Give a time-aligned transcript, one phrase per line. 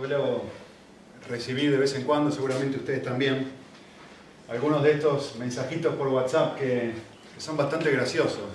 [0.00, 0.44] suelo
[1.28, 3.48] recibir de vez en cuando, seguramente ustedes también,
[4.48, 6.92] algunos de estos mensajitos por WhatsApp que,
[7.36, 8.48] son bastante graciosos.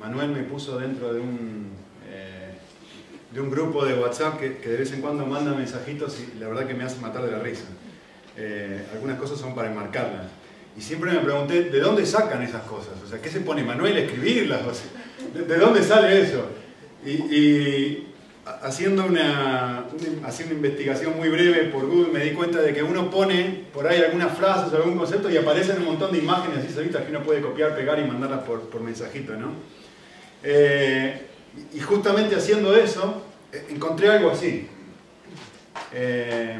[0.00, 1.70] Manuel me puso dentro de un,
[2.10, 2.52] eh,
[3.32, 6.66] de un grupo de WhatsApp que, de vez en cuando manda mensajitos y la verdad
[6.66, 7.64] que me hace matar de la risa.
[8.36, 10.26] Eh, algunas cosas son para enmarcarlas.
[10.76, 12.94] Y siempre me pregunté, ¿de dónde sacan esas cosas?
[13.02, 14.60] O sea, ¿qué se pone Manuel a escribirlas?
[15.32, 16.44] ¿de, dónde sale eso?
[17.04, 18.06] y
[18.62, 19.86] haciendo una,
[20.24, 23.88] haciendo una investigación muy breve por Google me di cuenta de que uno pone por
[23.88, 27.10] ahí algunas frases o algún concepto y aparecen un montón de imágenes así solitas que
[27.10, 29.52] uno puede copiar, pegar y mandarlas por, por mensajito, ¿no?
[30.44, 31.22] Eh,
[31.74, 34.68] y justamente haciendo eso, eh, encontré algo así.
[35.92, 36.58] Eh,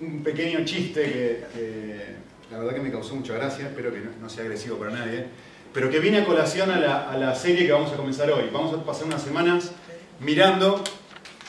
[0.00, 2.16] un pequeño chiste que,
[2.50, 5.26] la verdad que me causó mucha gracia, espero que no, sea agresivo para nadie,
[5.72, 8.50] pero que viene a colación a la, a la serie que vamos a comenzar hoy.
[8.52, 9.72] Vamos a pasar unas semanas
[10.22, 10.82] mirando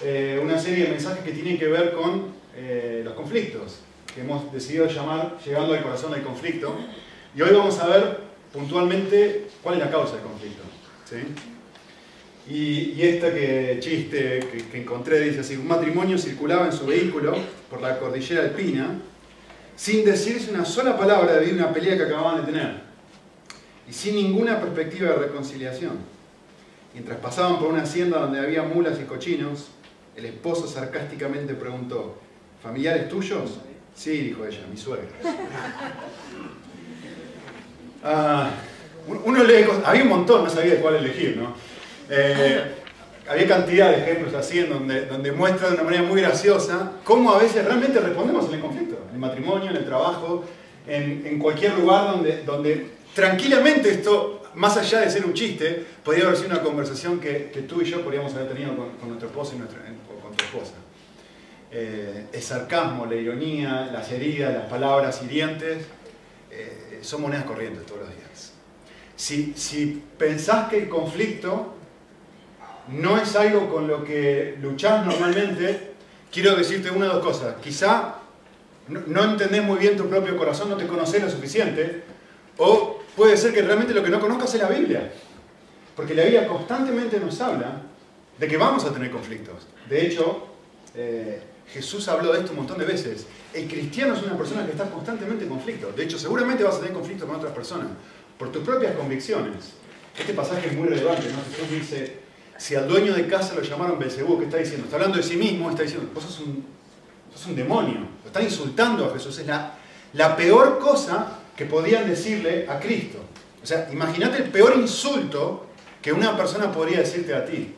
[0.02, 3.80] eh, una serie de mensajes que tienen que ver con eh, los conflictos,
[4.14, 6.76] que hemos decidido llamar Llegando al corazón del conflicto.
[7.36, 8.18] Y hoy vamos a ver
[8.52, 10.64] puntualmente cuál es la causa del conflicto.
[12.50, 14.40] Y, esta que, chiste
[14.72, 17.36] que, encontré dice así, un matrimonio circulaba en su vehículo
[17.70, 19.00] por la cordillera alpina
[19.76, 22.82] sin decirse una sola palabra debido a una pelea que acababan de tener
[23.88, 26.13] y sin ninguna perspectiva de reconciliación.
[26.94, 29.70] Mientras pasaban por una hacienda donde había mulas y cochinos,
[30.16, 32.20] el esposo sarcásticamente preguntó,
[32.62, 33.60] ¿familiares tuyos?
[33.96, 35.08] Sí, dijo ella, mi suegra.
[38.06, 38.50] Ah,
[39.08, 41.54] uno lee había un montón, no sabía de cuál elegir, ¿no?
[42.10, 42.62] Eh,
[43.30, 47.32] había cantidad de ejemplos así en donde, donde muestra de una manera muy graciosa cómo
[47.32, 50.44] a veces realmente respondemos en el conflicto, en el matrimonio, en el trabajo,
[50.86, 56.26] en, en cualquier lugar donde, donde tranquilamente esto más allá de ser un chiste, podría
[56.26, 59.62] haber sido una conversación que, tú y yo podríamos haber tenido con, nuestro esposo y
[59.62, 60.74] o con tu esposa.
[61.72, 65.86] Eh, el sarcasmo, la ironía, las heridas, las palabras hirientes,
[66.52, 68.54] eh, son monedas corrientes todos los días.
[69.16, 71.74] Si, si pensás que el conflicto
[72.90, 75.94] no es algo con lo que luchás normalmente,
[76.32, 77.56] quiero decirte una o dos cosas.
[77.64, 78.16] Quizá
[78.88, 82.04] no, no entendés muy bien tu propio corazón, no te conocés lo suficiente,
[82.58, 85.12] o Puede ser que realmente lo que no conozcas es la Biblia.
[85.96, 87.82] Porque la Biblia constantemente nos habla
[88.38, 89.68] de que vamos a tener conflictos.
[89.88, 90.48] De hecho,
[90.96, 91.42] eh,
[91.72, 93.28] Jesús habló de esto un montón de veces.
[93.54, 95.92] El cristiano es una persona que está constantemente en conflicto.
[95.92, 97.88] De hecho, seguramente vas a tener conflicto con otras personas
[98.38, 99.74] por tus propias convicciones.
[100.18, 101.38] Este pasaje es muy relevante, ¿no?
[101.52, 102.20] Jesús dice,
[102.58, 104.86] si al dueño de casa lo llamaron Belcebú, ¿qué está diciendo?
[104.86, 106.66] Está hablando de sí mismo, está diciendo, vos sos un,
[107.34, 108.00] sos un demonio.
[108.22, 109.38] Lo está insultando a Jesús.
[109.40, 109.76] Es la,
[110.14, 113.20] la peor cosa que podían decirle a Cristo.
[113.62, 115.68] O sea, imagínate el peor insulto
[116.02, 117.74] que una persona podría decirte a ti.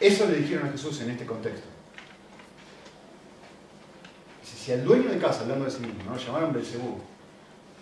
[0.00, 1.66] Eso le dijeron a Jesús en este contexto.
[4.42, 6.16] Si al dueño de casa, hablando de sí mismo, ¿no?
[6.16, 6.98] llamaron Belcebú,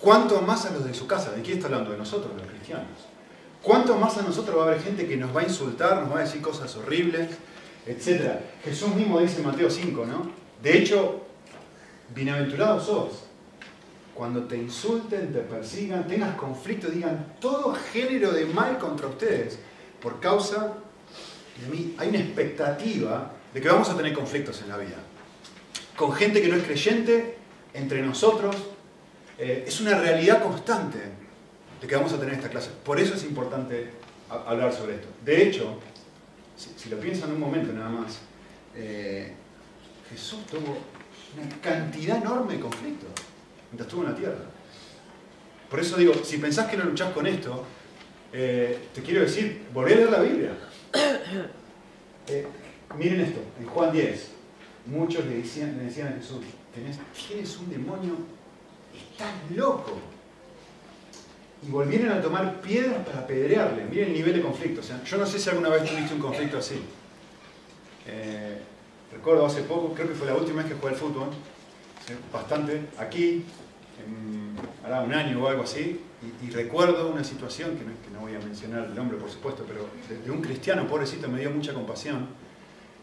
[0.01, 1.31] ¿cuánto más a los de su casa?
[1.31, 1.93] ¿De quién está hablando?
[1.93, 2.89] De nosotros, los cristianos.
[3.63, 6.19] ¿Cuánto más a nosotros va a haber gente que nos va a insultar, nos va
[6.19, 7.31] a decir cosas horribles,
[7.87, 8.41] etcétera?
[8.65, 10.33] Jesús mismo dice en Mateo 5, ¿no?
[10.61, 11.25] De hecho,
[12.13, 13.32] bienaventurados sos
[14.15, 19.59] cuando te insulten, te persigan, tengas conflicto, digan todo género de mal contra ustedes,
[20.01, 20.75] por causa
[21.61, 24.97] de mí, hay una expectativa de que vamos a tener conflictos en la vida.
[25.97, 27.37] Con gente que no es creyente,
[27.75, 28.57] entre nosotros,
[29.39, 30.99] eh, es una realidad constante
[31.81, 32.71] de que vamos a tener esta clase.
[32.85, 33.91] Por eso es importante
[34.29, 35.09] hablar sobre esto.
[35.25, 35.79] De hecho,
[36.57, 38.19] si, lo piensan un momento nada más,
[38.75, 39.33] eh,
[40.11, 40.79] Jesús tuvo
[41.37, 43.11] una cantidad enorme de conflictos
[43.73, 44.45] mientras estuvo en la tierra.
[45.71, 47.65] Por eso digo, si pensás que no luchás con esto,
[48.33, 50.53] eh, te quiero decir, volvé a leer la Biblia.
[52.29, 52.47] Eh,
[52.97, 54.29] miren esto, en Juan 10,
[54.87, 56.39] muchos le decían, le decían a Jesús,
[56.73, 58.13] tienes un demonio,
[58.95, 59.99] estás loco.
[61.67, 63.87] Y volvieron a tomar piedras para apedrearle.
[63.87, 64.83] Miren el nivel de conflicto.
[64.83, 66.81] O sea, yo no sé si alguna vez tuviste un conflicto así.
[68.07, 68.59] Eh,
[69.13, 71.29] recuerdo hace poco, creo que fue la última vez que jugué al fútbol,
[72.33, 73.45] bastante, aquí,
[74.85, 76.01] hará un año o algo así,
[76.43, 80.31] y, recuerdo una situación, que no, voy a mencionar el nombre por supuesto, pero de,
[80.31, 82.29] un cristiano, pobrecito, me dio mucha compasión,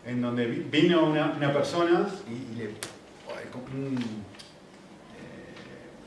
[0.05, 2.67] en donde vino una, persona y, le,
[3.75, 3.97] un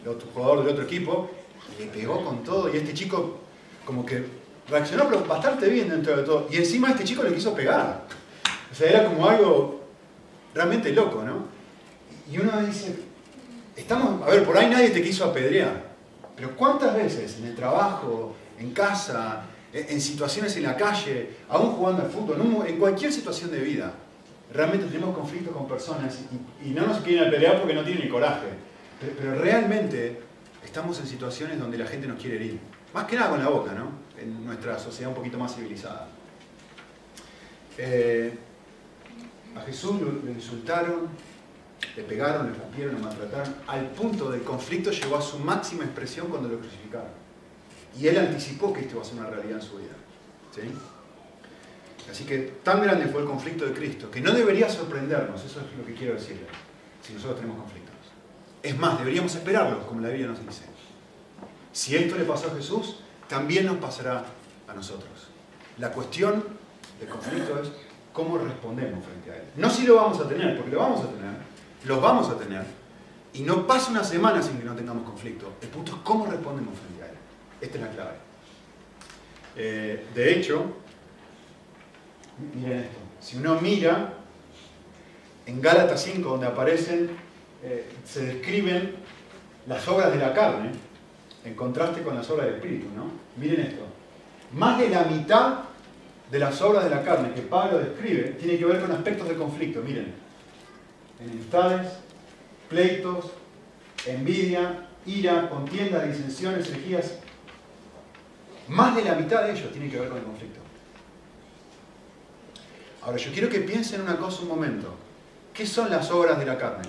[0.05, 1.31] eh, otro jugador del otro equipo,
[1.79, 3.41] le pegó con todo, y este chico
[3.85, 4.25] como que
[4.69, 8.07] reaccionó pero bastante bien dentro de todo, y encima este chico le quiso pegar.
[8.71, 9.83] O sea, era como algo
[10.55, 11.47] realmente loco, ¿no?
[12.31, 13.12] Y uno dice,
[13.77, 15.93] estamos, a ver, por ahí nadie te quiso apedrear,
[16.37, 22.03] pero ¿cuántas veces en el trabajo, en casa, en situaciones en la calle, aún jugando
[22.03, 23.93] al fútbol, en cualquier situación de vida,
[24.53, 26.19] realmente tenemos conflictos con personas
[26.65, 28.49] y, no nos quieren pelear porque no tienen el coraje.
[29.01, 30.21] Pero, realmente
[30.65, 32.59] estamos en situaciones donde la gente nos quiere herir.
[32.95, 33.91] Más que nada con la boca, ¿no?
[34.21, 36.09] En nuestra sociedad un poquito más civilizada.
[37.79, 38.35] Eh,
[39.57, 41.09] a Jesús lo, insultaron,
[41.97, 46.29] le pegaron, le rompieron, lo maltrataron, al punto del conflicto llegó a su máxima expresión
[46.29, 47.11] cuando lo crucificaron.
[47.99, 49.93] Y él anticipó que esto iba a ser una realidad en su vida.
[50.55, 50.63] ¿sí?
[52.11, 55.79] Así que tan grande fue el conflicto de Cristo que no debería sorprendernos, eso es
[55.79, 56.47] lo que quiero decirle,
[57.03, 57.93] si nosotros tenemos conflictos.
[58.63, 60.65] Es más, deberíamos esperarlos, como la Biblia nos dice.
[61.73, 62.97] Si esto le pasó a Jesús,
[63.29, 64.25] también nos pasará
[64.69, 65.11] a nosotros.
[65.79, 66.45] La cuestión
[67.01, 67.71] del conflicto es
[68.13, 69.45] cómo respondemos frente a él.
[69.57, 71.33] No si lo vamos a tener, porque lo vamos a tener,
[71.85, 72.65] los vamos a tener,
[73.35, 75.53] y no pasa una semana sin que no tengamos conflicto.
[75.63, 77.17] El punto es cómo respondemos frente a él.
[77.61, 78.17] Esta es la clave.
[79.57, 80.65] Eh, de hecho,
[82.55, 84.15] miren esto, si uno mira
[85.47, 87.11] en Gálatas 5, donde aparecen,
[87.63, 88.97] eh, se describen
[89.67, 90.73] las obras de la carne,
[91.45, 93.11] en contraste con las obras del Espíritu, ¿no?
[93.37, 93.83] Miren esto.
[94.53, 95.61] Más de la mitad
[96.31, 99.37] de las obras de la carne que Pablo describe tiene que ver con aspectos de
[99.37, 99.81] conflicto.
[99.83, 100.15] Miren,
[101.25, 101.93] enemistades,
[102.69, 103.27] pleitos,
[104.07, 107.15] envidia, ira, contiendas, disensiones, herejías.
[108.69, 110.61] Más de la mitad de ellos tiene que ver con el conflicto.
[113.03, 114.95] Ahora, yo quiero que piensen una cosa un momento.
[115.53, 116.89] ¿Qué son las obras de la carne?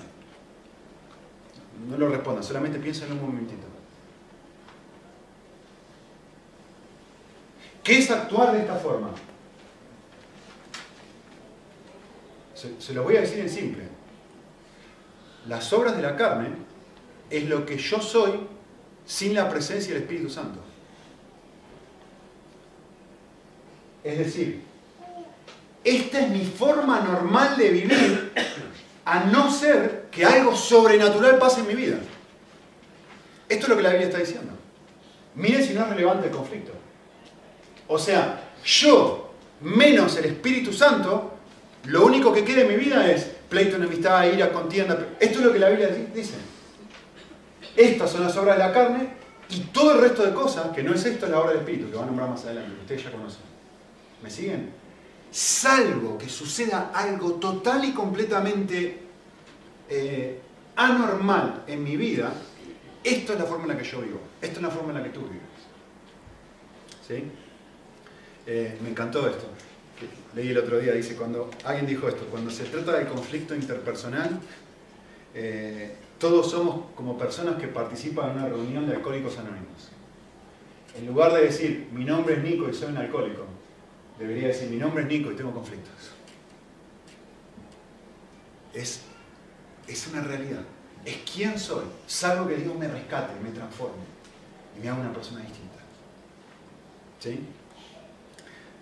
[1.88, 3.66] No lo respondan, solamente piensen un momentito.
[7.82, 9.10] ¿Qué es actuar de esta forma?
[12.54, 13.93] Se, se, lo voy a decir en simple.
[15.48, 16.48] Las obras de la carne
[17.30, 18.32] es lo que yo soy
[19.06, 20.60] sin la presencia del Espíritu Santo.
[24.02, 24.62] Es decir,
[25.82, 28.32] esta es mi forma normal de vivir,
[29.04, 31.98] a no ser que algo sobrenatural pase en mi vida.
[33.48, 34.52] Esto es lo que la Biblia está diciendo.
[35.34, 36.72] Miren si no es relevante el conflicto.
[37.86, 41.34] O sea, yo, menos el Espíritu Santo,
[41.84, 44.98] lo único que queda en mi vida es pleito, enemistad, ira, contienda.
[45.20, 46.34] Esto es lo que la Biblia dice.
[47.76, 49.08] Estas son las obras de la carne
[49.48, 51.90] y todo el resto de cosas, que no es esto, es la obra del Espíritu,
[51.90, 53.42] que va a nombrar más adelante, que ustedes ya conocen.
[54.22, 54.84] ¿Me siguen?
[55.34, 59.00] salvo que suceda algo total y completamente
[59.88, 60.40] eh,
[60.76, 62.32] anormal en mi vida,
[63.02, 65.02] esto es la forma en la que yo vivo, esta es la forma en la
[65.02, 65.42] que tú vives.
[67.06, 67.24] ¿Sí?
[68.46, 69.46] Eh, me encantó esto.
[70.34, 74.40] Leí el otro día, dice, cuando alguien dijo esto, cuando se trata del conflicto interpersonal,
[75.34, 79.90] eh, todos somos como personas que participan en una reunión de alcohólicos anónimos.
[80.96, 83.44] En lugar de decir, mi nombre es Nico y soy un alcohólico,
[84.18, 85.92] debería decir, mi nombre es Nico y tengo conflictos.
[88.72, 89.02] Es,
[89.86, 90.62] es una realidad.
[91.04, 94.02] Es quién soy, salvo que Dios me rescate, me transforme
[94.76, 95.78] y me haga una persona distinta.
[97.20, 97.40] ¿Sí?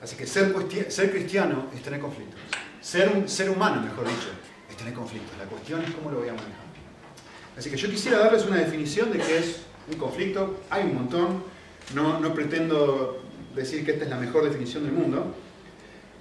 [0.02, 2.40] Así que ser, cristiano es tener conflictos.
[2.80, 4.30] Ser un ser humano, mejor dicho,
[4.68, 5.38] es tener conflictos.
[5.38, 6.72] La cuestión es cómo lo voy a manejar.
[7.56, 10.60] Así que yo quisiera darles una definición de qué es un conflicto.
[10.70, 11.44] Hay un montón.
[11.94, 13.22] No, no pretendo
[13.54, 15.34] decir que esta es la mejor definición del mundo,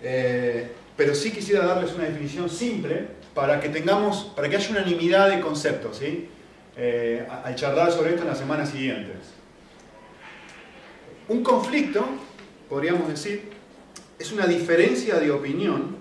[0.03, 5.29] eh, pero sí quisiera darles una definición simple para que tengamos, para que haya unanimidad
[5.29, 6.29] de conceptos, ¿sí?
[6.75, 9.17] Eh, al charlar sobre esto en las semanas siguientes.
[11.29, 12.05] Un conflicto,
[12.67, 13.60] podríamos decir,
[14.21, 15.97] es una diferencia de opinión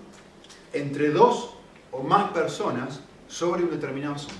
[0.74, 1.54] entre dos
[1.90, 4.36] o más personas sobre un determinado asunto.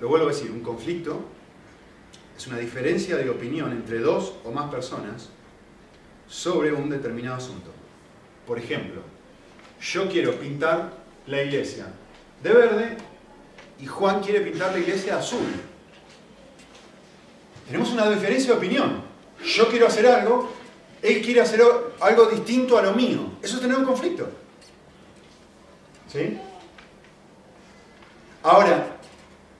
[0.00, 1.20] Lo vuelvo a decir, un conflicto
[2.36, 5.28] es una diferencia de opinión entre dos o más personas
[6.26, 7.70] sobre un determinado asunto.
[8.48, 9.02] Por ejemplo,
[9.80, 10.92] yo quiero pintar
[11.28, 11.86] la iglesia
[12.42, 12.96] de verde
[13.78, 15.46] y Juan quiere pintar la iglesia azul.
[17.66, 19.04] Tenemos una diferencia de opinión.
[19.44, 20.63] Yo quiero hacer algo,
[21.04, 21.62] él quiere hacer
[22.00, 23.20] algo distinto a lo mío.
[23.42, 24.28] Eso es tener un conflicto.
[26.10, 26.38] ¿Sí?
[28.42, 28.96] Ahora,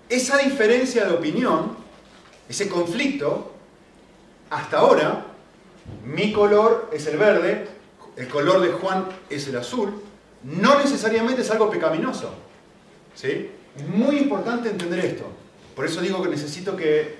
[0.08, 1.84] esa diferencia de opinión
[2.48, 3.52] ese conflicto,
[4.50, 5.26] hasta ahora,
[6.04, 7.68] mi color es el verde,
[8.16, 10.02] el color de Juan es el azul,
[10.42, 12.34] no necesariamente es algo pecaminoso.
[13.14, 13.50] ¿sí?
[13.76, 15.24] Es muy importante entender esto.
[15.74, 17.18] Por eso digo que necesito que,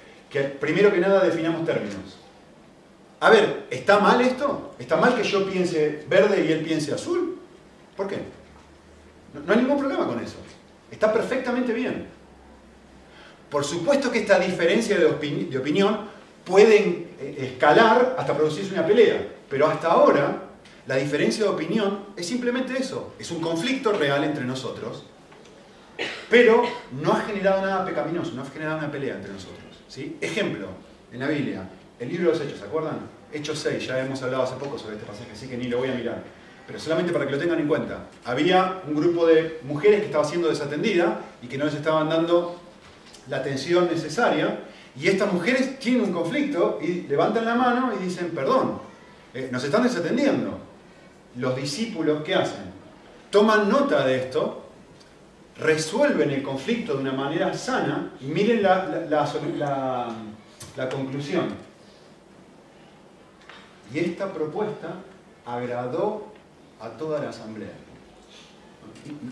[0.61, 2.24] primero que nada definamos términos.
[3.21, 4.75] A ver, ¿está mal esto?
[4.79, 7.39] ¿Está mal que yo piense verde y él piense azul?
[7.97, 8.19] ¿Por qué?
[9.35, 10.37] no hay ningún problema con eso.
[10.91, 12.07] Está perfectamente bien.
[13.51, 16.01] Por supuesto que esta diferencia de, opinión
[16.45, 16.77] puede
[17.21, 20.41] eh, escalar hasta producirse una pelea, pero hasta ahora
[20.87, 25.05] La diferencia de opinión es simplemente eso, es un conflicto real entre nosotros,
[26.29, 26.63] pero
[27.01, 29.65] no ha generado nada pecaminoso, no ha generado una pelea entre nosotros.
[29.89, 30.19] ¿sí?
[30.21, 30.69] Ejemplo,
[31.11, 31.67] en la Biblia,
[31.99, 32.99] el libro de los Hechos, ¿se acuerdan?
[33.33, 35.89] Hechos 6, ya hemos hablado hace poco sobre este pasaje, así que ni lo voy
[35.89, 36.23] a mirar.
[36.67, 38.07] Pero solamente para que lo tengan en cuenta.
[38.25, 42.61] Había un grupo de mujeres que estaba siendo desatendida y que no les estaban dando
[43.29, 44.61] la atención necesaria.
[44.99, 48.81] Y estas mujeres tienen un conflicto y levantan la mano y dicen, perdón,
[49.35, 50.59] eh, nos están desatendiendo.
[51.37, 52.73] Los discípulos, ¿qué hacen?
[53.31, 54.65] Toman nota de esto
[55.59, 59.07] resuelven el conflicto de una manera sana y miren la,
[60.77, 61.55] la, conclusión.
[63.93, 64.95] Y esta propuesta
[65.47, 66.27] agradó
[66.81, 67.73] a toda la asamblea.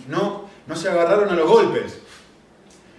[0.08, 2.00] No, no se agarraron a los golpes.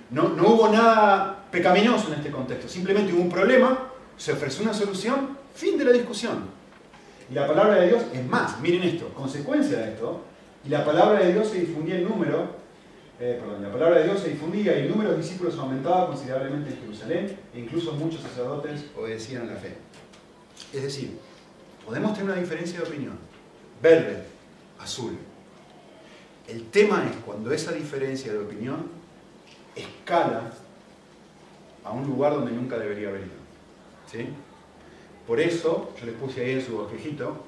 [0.10, 2.68] No, no hubo nada pecaminoso en este contexto.
[2.68, 6.50] Simplemente hubo un problema, se ofreció una solución, fin de la discusión.
[7.30, 10.22] Y la palabra de Dios es más, miren esto, consecuencia de esto,
[10.66, 12.64] y la palabra de Dios se difundía en número
[13.20, 16.72] eh, perdón, la palabra de Dios se difundía y el número de discípulos aumentaba considerablemente
[16.72, 19.78] en Jerusalén e incluso muchos sacerdotes obedecían la fe.
[20.74, 21.20] Es decir,
[21.86, 23.18] podemos tener una diferencia de opinión.
[23.82, 24.24] Verde,
[24.80, 25.18] azul.
[26.48, 28.88] El tema es cuando esa diferencia de opinión
[29.76, 30.52] escala
[31.84, 33.44] a un lugar donde nunca debería haber ido.
[34.12, 34.28] ¿Sí?
[35.28, 37.46] Por eso, yo les puse ahí en su bosquejito,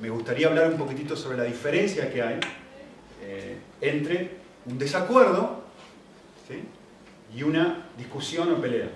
[0.00, 2.40] me gustaría hablar un poquitito sobre la diferencia que hay
[3.22, 5.60] eh, entre un desacuerdo
[7.34, 8.90] y una discusión o pelea.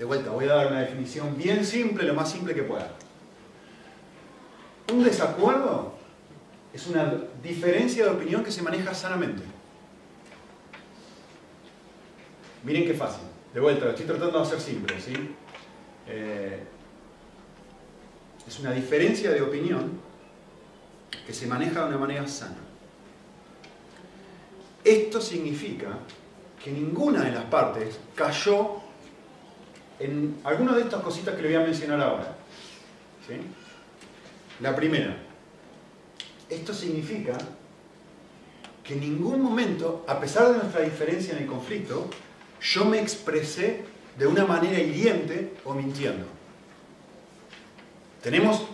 [0.00, 2.90] De vuelta, voy a dar una definición bien simple, lo más simple que pueda.
[4.90, 5.92] Un desacuerdo
[6.72, 9.42] es una diferencia de opinión que se maneja sanamente.
[12.64, 13.24] Miren qué fácil.
[13.52, 14.98] De vuelta, lo estoy tratando de hacer simple.
[14.98, 15.12] ¿sí?
[16.08, 16.62] Eh,
[18.48, 20.00] es una diferencia de opinión
[21.26, 22.56] que se maneja de una manera sana.
[24.82, 25.98] Esto significa
[26.64, 28.79] que ninguna de las partes cayó
[30.00, 32.36] en alguna de estas cositas que le voy a mencionar ahora.
[34.60, 35.16] La primera,
[36.48, 37.36] esto significa
[38.82, 42.08] que en ningún momento, a pesar de nuestra diferencia en el conflicto,
[42.60, 43.84] yo me expresé
[44.18, 46.26] de una manera hiriente o mintiendo.
[48.22, 48.64] Tenemos,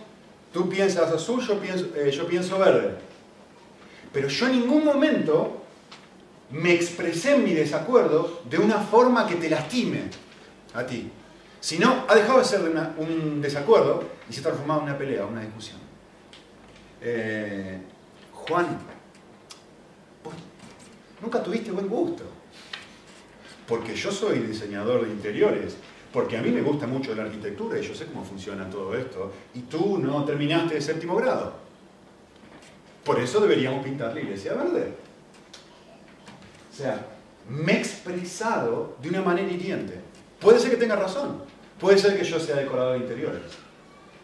[0.51, 2.95] tú piensas azul, yo pienso, eh, yo pienso verde.
[4.11, 5.61] Pero yo en ningún momento
[6.49, 10.09] me expresé en mi desacuerdo de una forma que te lastime
[10.77, 11.09] a ti.
[11.59, 12.61] Si no, ha dejado de ser
[12.97, 15.79] un desacuerdo y se ha transformado en una pelea, una discusión.
[17.01, 17.79] Eh,
[18.31, 18.77] Juan,
[21.21, 22.23] nunca tuviste buen gusto.
[23.67, 25.75] Porque yo soy diseñador de interiores,
[26.13, 29.33] porque a mí me gusta mucho la arquitectura y yo sé cómo funciona todo esto,
[29.55, 31.53] y tú no terminaste de séptimo grado.
[33.03, 34.93] Por eso deberíamos pintar la iglesia verde.
[36.71, 37.05] O sea,
[37.49, 40.06] me he expresado de una manera hiriente.
[40.39, 41.43] Puede ser que tenga razón.
[41.79, 43.43] Puede ser que yo sea decorador de interiores.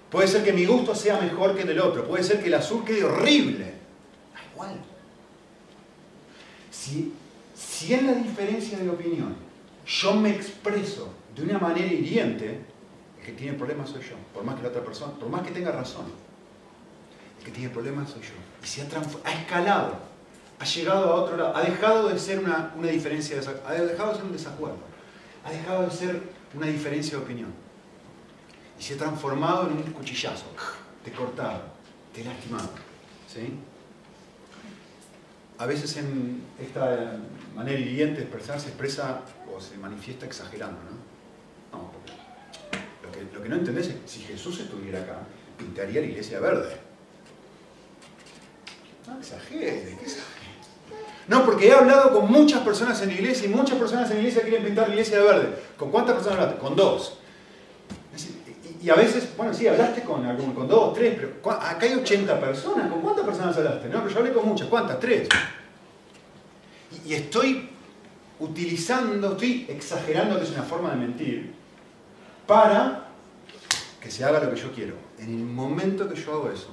[0.10, 2.08] Puede ser que mi gusto sea mejor que el del otro.
[2.08, 3.74] Puede ser que el azul quede horrible.
[4.34, 4.80] Da igual.
[6.72, 7.14] Si,
[7.56, 9.36] si en la diferencia de opinión
[9.86, 12.62] yo me expreso de una manera hiriente,
[13.20, 14.16] el que tiene problemas soy yo.
[14.34, 16.06] Por más que la otra persona, por más que tenga razón.
[17.40, 18.34] El que tiene problemas soy yo.
[18.64, 18.86] Y se ha,
[19.26, 20.14] ha escalado
[20.64, 24.26] ha llegado a otro lado, ha dejado de ser una, diferencia, ha dejado de ser
[24.26, 24.78] un desacuerdo,
[25.44, 26.22] ha dejado de ser
[26.54, 27.54] una diferencia de opinión.
[28.80, 30.46] Y se ha transformado en un cuchillazo,
[31.04, 31.62] te cortado,
[32.14, 32.70] te lastimado.
[33.28, 33.54] ¿sí?
[35.58, 37.18] A veces en esta
[37.56, 39.22] manera hiriente de expresar se expresa
[39.54, 40.80] o se manifiesta exagerando.
[40.82, 41.78] ¿no?
[41.78, 41.92] no
[43.04, 45.20] lo, que, lo que no entendés es si Jesús estuviera acá,
[45.58, 46.78] pintaría la iglesia verde.
[49.08, 50.43] No exagere, ¿qué exagere?
[51.28, 54.22] No, porque he hablado con muchas personas en la iglesia y muchas personas en la
[54.24, 55.50] iglesia quieren pintar la iglesia de verde.
[55.78, 56.62] ¿Con cuántas personas hablaste?
[56.62, 57.18] Con dos.
[58.82, 62.92] Y a veces, bueno, sí, hablaste con, con dos, tres, pero acá hay 80 personas.
[62.92, 63.88] ¿Con cuántas personas hablaste?
[63.88, 64.68] No, pero yo hablé con muchas.
[64.68, 65.00] ¿Cuántas?
[65.00, 65.30] Tres.
[67.06, 67.70] Y, estoy
[68.40, 71.54] utilizando, estoy exagerando que es una forma de mentir
[72.46, 73.08] para
[74.02, 74.96] que se haga lo que yo quiero.
[75.18, 76.68] En el momento que yo hago eso,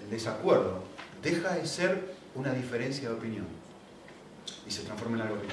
[0.00, 0.84] el desacuerdo
[1.24, 3.46] deja de ser una diferencia de opinión
[4.66, 5.48] y se transforma en algo que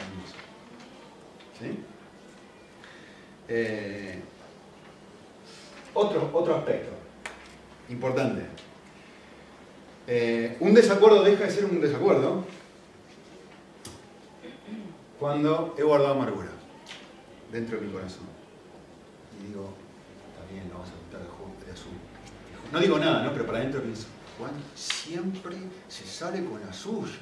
[1.60, 1.80] ¿Sí?
[3.48, 4.22] Eh,
[5.94, 6.92] otro, otro aspecto
[7.90, 8.44] importante.
[10.08, 12.44] Eh, un desacuerdo deja de ser un desacuerdo
[15.20, 16.50] cuando he guardado amargura
[17.52, 18.24] dentro de mi corazón.
[19.40, 19.74] Y digo,
[20.32, 21.92] está bien, vamos a pintar de azul.
[22.72, 23.34] no digo nada, ¿no?
[23.34, 24.08] pero para adentro pienso,
[24.40, 25.58] Juan siempre
[25.90, 27.20] se sale con la suya.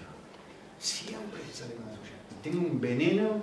[0.79, 2.13] Siempre se sale con la suya.
[2.31, 3.41] Y tengo un veneno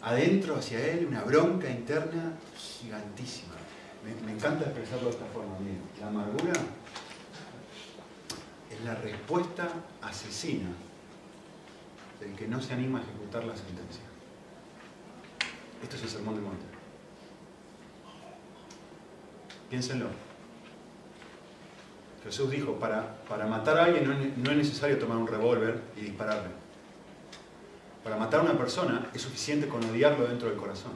[0.00, 3.54] adentro hacia él, una bronca interna gigantísima.
[4.24, 5.56] Me, encanta expresarlo de esta forma.
[6.00, 6.52] La amargura
[8.70, 9.68] es la respuesta
[10.00, 10.70] asesina
[12.20, 14.02] del que no se anima a ejecutar la sentencia.
[15.82, 16.64] Esto es el sermón de monte.
[19.68, 20.29] Piénsenlo.
[22.24, 26.50] Jesús dijo, para, para matar a alguien no es, necesario tomar un revólver y dispararle.
[28.04, 30.92] Para matar a una persona es suficiente con odiarlo dentro del corazón.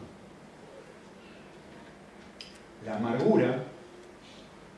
[2.85, 3.64] La amargura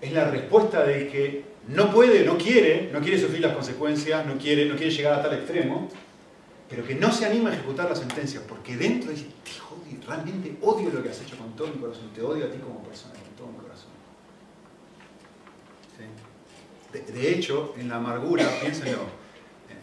[0.00, 4.38] es la respuesta de que no puede, no quiere, no quiere sufrir las consecuencias, no
[4.38, 5.88] quiere, no quiere llegar a tal extremo,
[6.68, 9.26] pero que no se anima a ejecutar la sentencia, porque dentro dice,
[10.06, 12.84] realmente odio lo que has hecho con todo mi corazón, te odio a ti como
[12.84, 13.90] persona, con todo mi corazón.
[16.92, 19.02] De, hecho, en la amargura, piénsenlo,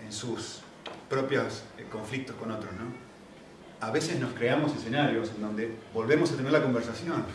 [0.03, 0.62] en, sus
[1.10, 3.03] propios eh, conflictos con otros, ¿no?
[3.86, 7.25] A veces nos creamos escenarios en donde volvemos a tener la conversación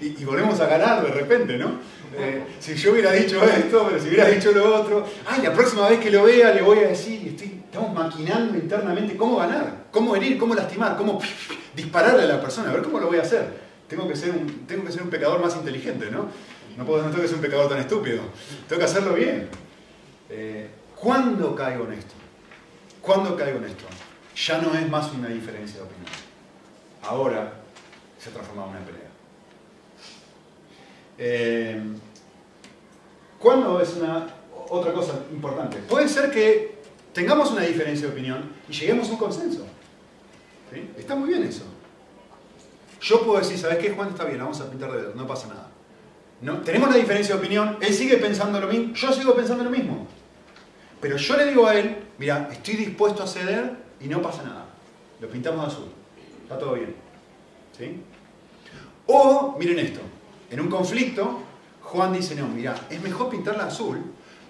[0.00, 1.78] y, volvemos a ganar de repente, ¿no?
[2.16, 5.88] Eh, si yo hubiera dicho esto, pero si hubiera dicho lo otro, ay, la próxima
[5.88, 10.16] vez que lo vea le voy a decir, estoy, estamos maquinando internamente cómo ganar, cómo
[10.16, 11.20] herir, cómo lastimar, cómo
[11.76, 13.72] dispararle a la persona, a ver cómo lo voy a hacer.
[13.88, 16.28] Tengo que ser un, tengo que ser un pecador más inteligente, ¿no?
[16.76, 18.22] No, puedo, no que ser un pecador tan estúpido.
[18.68, 19.48] Tengo que hacerlo bien.
[20.30, 22.14] Eh, ¿Cuándo caigo en esto?
[23.00, 23.84] ¿Cuándo caigo en esto?
[24.36, 26.06] Ya no es más una diferencia de opinión.
[27.02, 27.52] Ahora
[28.18, 29.10] se ha transformado en una pelea.
[31.18, 31.82] Eh,
[33.38, 34.28] ¿Cuándo es una
[34.68, 35.78] otra cosa importante?
[35.78, 36.76] Puede ser que
[37.12, 39.66] tengamos una diferencia de opinión y lleguemos a un consenso.
[40.96, 41.64] Está muy bien eso.
[43.00, 43.90] Yo puedo decir, ¿sabes qué?
[43.90, 45.71] Juan está bien, vamos a pintar de dedo, no pasa nada.
[46.42, 49.70] No, tenemos la diferencia de opinión, él sigue pensando lo mismo, yo sigo pensando lo
[49.70, 50.06] mismo.
[51.00, 54.66] Pero yo le digo a él, mira, estoy dispuesto a ceder y no pasa nada.
[55.20, 55.86] Lo pintamos azul.
[56.42, 56.94] Está todo bien.
[57.76, 58.02] ¿Sí?
[59.06, 60.00] O, miren esto,
[60.50, 61.42] en un conflicto,
[61.80, 64.02] Juan dice, no, mira, es mejor pintarla azul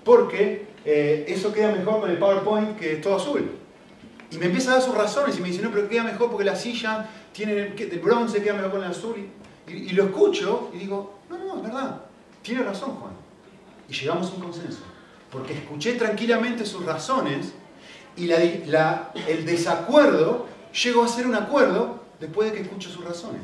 [0.04, 3.50] porque eh, eso queda mejor con el PowerPoint que todo azul.
[4.30, 6.44] Y me empieza a dar sus razones y me dice, no, pero queda mejor porque
[6.44, 9.16] la silla tiene el bronce, queda mejor con el azul.
[9.68, 11.20] Y, lo escucho y digo,
[12.42, 13.12] tiene razón Juan.
[13.88, 14.80] Y llegamos a un consenso.
[15.30, 17.52] Porque escuché tranquilamente sus razones
[18.16, 23.42] y el desacuerdo llegó a ser un acuerdo después de que escucho sus razones.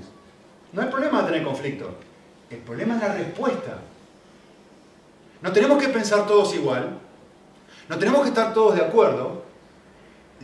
[0.73, 1.91] No hay problema de tener conflicto.
[2.51, 3.79] El problema es la respuesta.
[5.41, 6.99] No tenemos que pensar todos igual.
[7.89, 9.45] No tenemos que estar todos de acuerdo.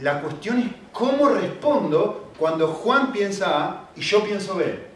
[0.01, 4.94] La cuestión es cómo respondo cuando Juan piensa A y yo pienso B.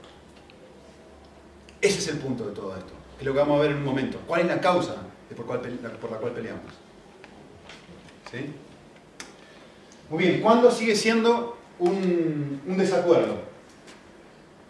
[1.81, 3.79] Ese es el punto de todo esto, que es lo que vamos a ver en
[3.79, 4.19] un momento.
[4.27, 4.97] ¿Cuál es la causa
[5.37, 6.73] por, la cual peleamos?
[8.31, 8.47] ¿Sí?
[10.11, 13.37] Muy bien, ¿cuándo sigue siendo un, desacuerdo?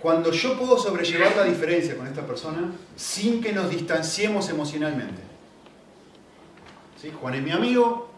[0.03, 5.23] Cuando yo puedo sobrellevar la diferencia con esta persona sin que nos distanciemos emocionalmente.
[7.01, 7.13] ¿Sí?
[7.21, 8.11] Juan es mi amigo,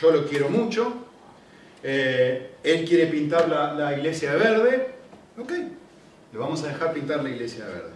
[0.00, 0.94] yo lo quiero mucho,
[1.82, 4.94] eh, él quiere pintar la, iglesia de verde,
[5.36, 5.52] ok,
[6.32, 7.91] lo vamos a dejar pintar la iglesia de verde.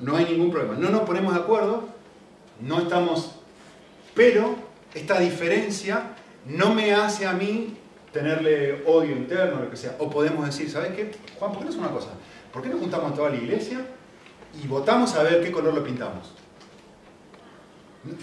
[0.00, 0.76] No, hay ningún problema.
[0.76, 1.84] No nos ponemos de acuerdo,
[2.60, 3.32] no estamos,
[4.14, 4.54] pero
[4.94, 6.14] esta diferencia
[6.46, 7.76] no me hace a mí
[8.12, 9.96] tenerle odio interno, lo que sea.
[9.98, 11.12] O podemos decir, ¿sabes qué?
[11.38, 12.10] Juan, ¿por qué no es una cosa?
[12.52, 13.80] ¿Por qué no juntamos a toda la iglesia
[14.62, 16.32] y votamos a ver qué color lo pintamos?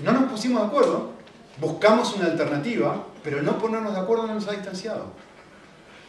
[0.04, 1.12] No nos pusimos de acuerdo,
[1.60, 5.06] buscamos una alternativa, pero no ponernos de acuerdo no nos ha distanciado.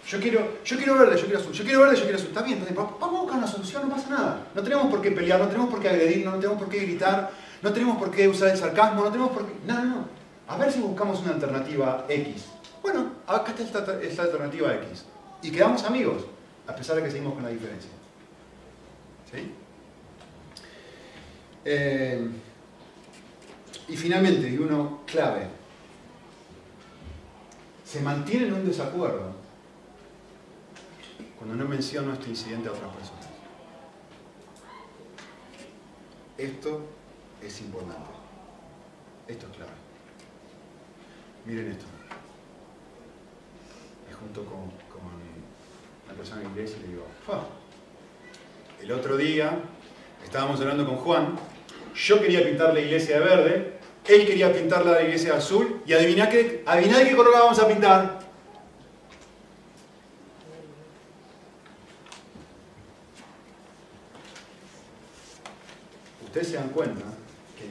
[0.06, 2.28] Yo quiero, yo quiero verde, yo quiero azul, yo quiero verde, yo quiero azul.
[2.28, 4.46] Está bien, vamos a buscar una solución, no pasa nada.
[4.54, 7.30] No tenemos por qué pelear, no tenemos por qué agredir, no tenemos por qué gritar,
[7.62, 9.52] no tenemos por qué usar el sarcasmo, no tenemos por qué...
[9.66, 10.08] No, no, no.
[10.48, 12.46] A ver si buscamos una alternativa X.
[12.82, 15.04] Bueno, acá está esta, alternativa X.
[15.42, 16.24] Y quedamos amigos,
[16.66, 17.90] a pesar de que seguimos con la diferencia.
[19.30, 19.52] ¿Sí?
[21.64, 22.28] Eh,
[23.88, 25.46] y finalmente, y uno clave,
[27.84, 29.39] se mantiene en un desacuerdo
[31.40, 33.26] cuando no menciono este incidente a otras personas.
[36.36, 36.82] Esto
[37.42, 38.10] es importante.
[39.26, 39.72] Esto es clave.
[41.46, 41.86] Miren esto.
[44.06, 44.70] Me junto con,
[46.04, 47.06] una persona en la iglesia y le digo,
[48.82, 49.60] el otro día
[50.22, 51.38] estábamos hablando con Juan,
[51.94, 55.94] yo quería pintar la iglesia de verde, él quería pintar la iglesia de azul, y
[55.94, 58.19] adivina qué, adivina qué color vamos a pintar.
[66.40, 67.04] Ustedes se dan cuenta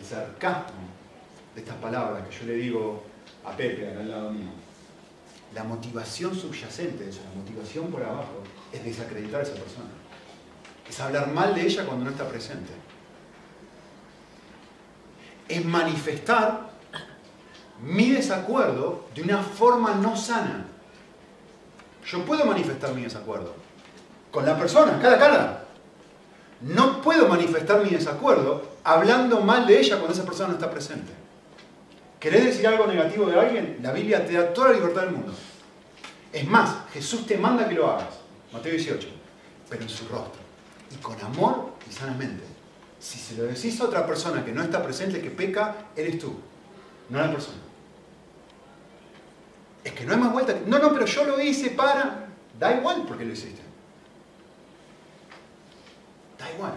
[0.07, 0.87] sarcasmo
[1.55, 3.03] de estas palabras que yo le digo
[3.43, 4.51] a Pepe acá al lado mío,
[5.55, 9.89] la motivación subyacente de eso, la motivación por abajo, es desacreditar a esa persona.
[10.87, 12.71] Es hablar mal de ella cuando no está presente.
[15.47, 16.69] Es manifestar
[17.81, 20.67] mi desacuerdo de una forma no sana.
[22.05, 23.55] Yo puedo manifestar mi desacuerdo
[24.29, 25.58] con la persona, cara a cara.
[26.61, 31.11] No puedo manifestar mi desacuerdo hablando mal de ella cuando esa persona no está presente.
[32.19, 33.79] ¿Querés decir algo negativo de alguien?
[33.81, 35.33] La Biblia te da toda la libertad del mundo.
[36.33, 38.19] Es más, Jesús te manda que lo hagas.
[38.51, 39.07] Mateo 18.
[39.69, 40.41] Pero en su rostro.
[40.91, 42.43] Y con amor y sanamente.
[42.99, 46.37] Si se lo decís a otra persona que no está presente, que peca, eres tú,
[47.09, 47.57] no la persona.
[49.83, 50.55] Es que no hay más vuelta.
[50.65, 52.27] No, no, pero yo lo hice para...
[52.59, 53.61] Da igual porque lo hiciste.
[56.39, 56.73] Da igual.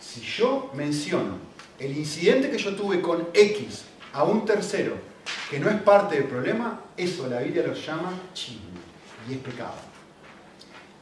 [0.00, 1.38] Si yo menciono
[1.78, 4.94] el incidente que yo tuve con X a un tercero
[5.50, 8.80] que no es parte del problema, eso la Biblia lo llama chisme
[9.28, 9.74] y es pecado.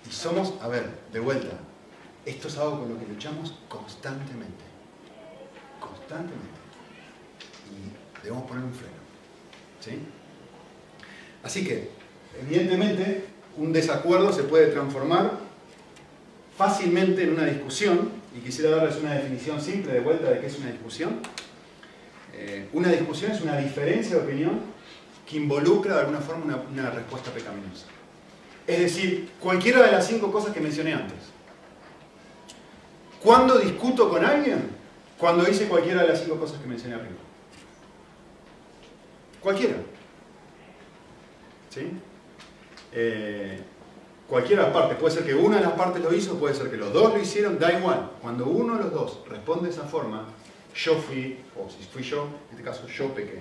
[0.08, 1.58] Y somos, a ver, de vuelta,
[2.24, 4.64] esto es algo con lo que luchamos constantemente.
[5.78, 6.60] Constantemente.
[7.70, 8.92] Y debemos poner un freno.
[9.80, 9.98] ¿Sí?
[11.42, 11.90] Así que,
[12.40, 13.26] evidentemente,
[13.56, 15.32] un desacuerdo se puede transformar
[16.56, 20.58] fácilmente en una discusión, y quisiera darles una definición simple de vuelta de qué es
[20.58, 21.20] una discusión.
[22.34, 24.60] Eh, una discusión es una diferencia de opinión
[25.28, 27.86] que involucra de alguna forma una, respuesta pecaminosa.
[28.66, 31.18] Es decir, cualquiera de las cinco cosas que mencioné antes.
[33.22, 34.70] ¿Cuándo discuto con alguien?
[35.18, 37.16] Cuando hice cualquiera de las cinco cosas que mencioné arriba.
[39.40, 39.76] Cualquiera.
[41.70, 41.90] ¿Sí?
[42.92, 43.60] Eh,
[44.32, 44.98] cualquiera de las partes.
[44.98, 47.20] Puede ser que una de las partes lo hizo, puede ser que los dos lo
[47.20, 48.12] hicieron, da igual.
[48.22, 50.26] Cuando uno de los dos responde de esa forma,
[50.74, 53.40] yo fui, o si fui yo, en este caso yo pequé.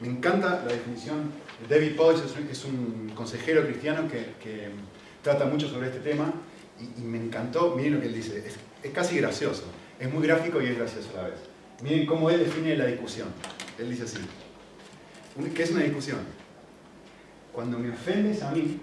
[0.00, 4.70] Me encanta la definición de David Poyce, es un consejero cristiano que,
[5.22, 6.32] trata mucho sobre este tema
[6.80, 9.62] y, y, me encantó, miren lo que él dice, es, es, casi gracioso,
[10.00, 11.38] es muy gráfico y es gracioso a la vez.
[11.84, 13.28] Miren cómo él define la discusión.
[13.78, 14.18] Él dice así,
[15.54, 16.18] ¿qué es una discusión?
[17.52, 18.80] Cuando me ofendes a mí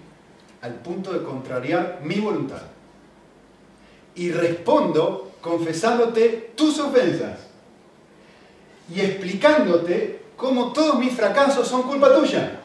[0.62, 2.62] al punto de contrariar mi voluntad
[4.14, 7.38] y respondo confesándote tus ofensas
[8.94, 12.60] y explicándote cómo todos mis fracasos son culpa tuya.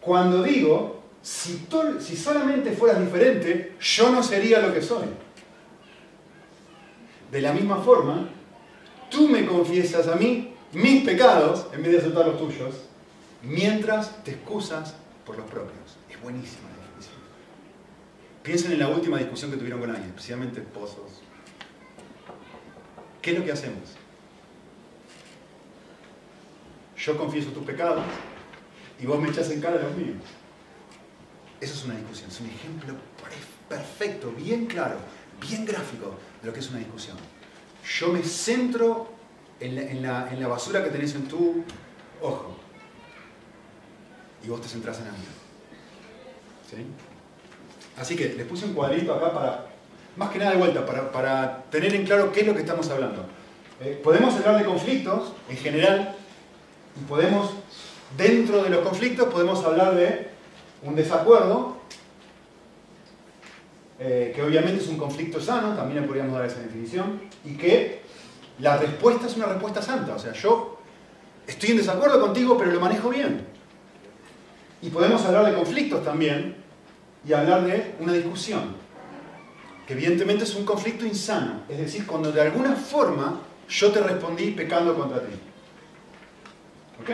[0.00, 1.66] Cuando digo, si,
[2.16, 5.06] solamente fueras diferente, yo no sería lo que soy.
[7.32, 8.28] De la misma forma,
[9.10, 12.74] tú me confiesas a mí mis pecados en vez de aceptar los tuyos,
[13.42, 14.94] mientras te excusas
[15.26, 15.98] por los propios.
[16.08, 17.16] Es buenísima la definición.
[18.42, 21.22] Piensen en la última discusión que tuvieron con alguien, especialmente esposos,
[23.26, 23.82] ¿Qué es lo que hacemos?
[26.96, 28.04] Yo confieso tus pecados
[29.00, 30.22] y vos me echás en cara los míos.
[31.60, 32.94] Eso es una discusión, es un ejemplo
[33.68, 34.98] perfecto, bien claro,
[35.40, 37.16] bien gráfico de lo que es una discusión.
[37.98, 39.10] Yo me centro
[39.58, 41.64] en la, en la basura que tenés en tu
[42.22, 42.55] ojo
[44.46, 45.12] y vos te centrás en mía.
[46.70, 46.76] ¿Sí?
[48.00, 49.66] Así que les puse un cuadrito acá para
[50.16, 52.88] más que nada de vuelta, para, para tener en claro qué es lo que estamos
[52.90, 53.24] hablando.
[53.80, 56.14] Eh, podemos hablar de conflictos en general
[56.98, 57.50] y podemos,
[58.16, 60.30] dentro de los conflictos, podemos hablar de
[60.82, 61.76] un desacuerdo,
[63.98, 68.02] eh, que obviamente es un conflicto sano, también le podríamos dar esa definición, y que
[68.60, 70.78] la respuesta es una respuesta santa, o sea, yo
[71.46, 73.55] estoy en desacuerdo contigo, pero lo manejo bien.
[74.82, 76.54] Y podemos hablar de conflictos también
[77.26, 78.86] y hablar de una discusión
[79.86, 84.50] que evidentemente es un conflicto insano, es decir, cuando de alguna forma yo te respondí
[84.50, 85.32] pecando contra ti.
[87.00, 87.10] ¿Ok?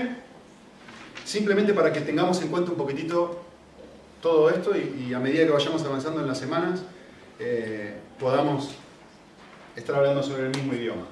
[1.25, 3.42] Simplemente para que tengamos en cuenta un poquitito
[4.22, 6.83] todo esto y, a medida que vayamos avanzando en las semanas
[7.38, 8.70] eh, podamos
[9.77, 11.07] estar hablando sobre el mismo idioma.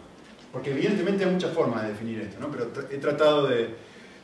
[0.53, 2.51] Porque evidentemente hay muchas formas de definir esto, ¿no?
[2.51, 3.75] pero he tratado de,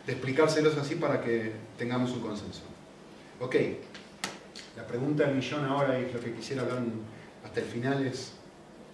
[0.06, 2.62] de explicárselos así para que tengamos un consenso.
[3.40, 3.56] Ok,
[4.76, 6.82] la pregunta del millón ahora es lo que quisiera hablar
[7.44, 8.32] hasta el final es,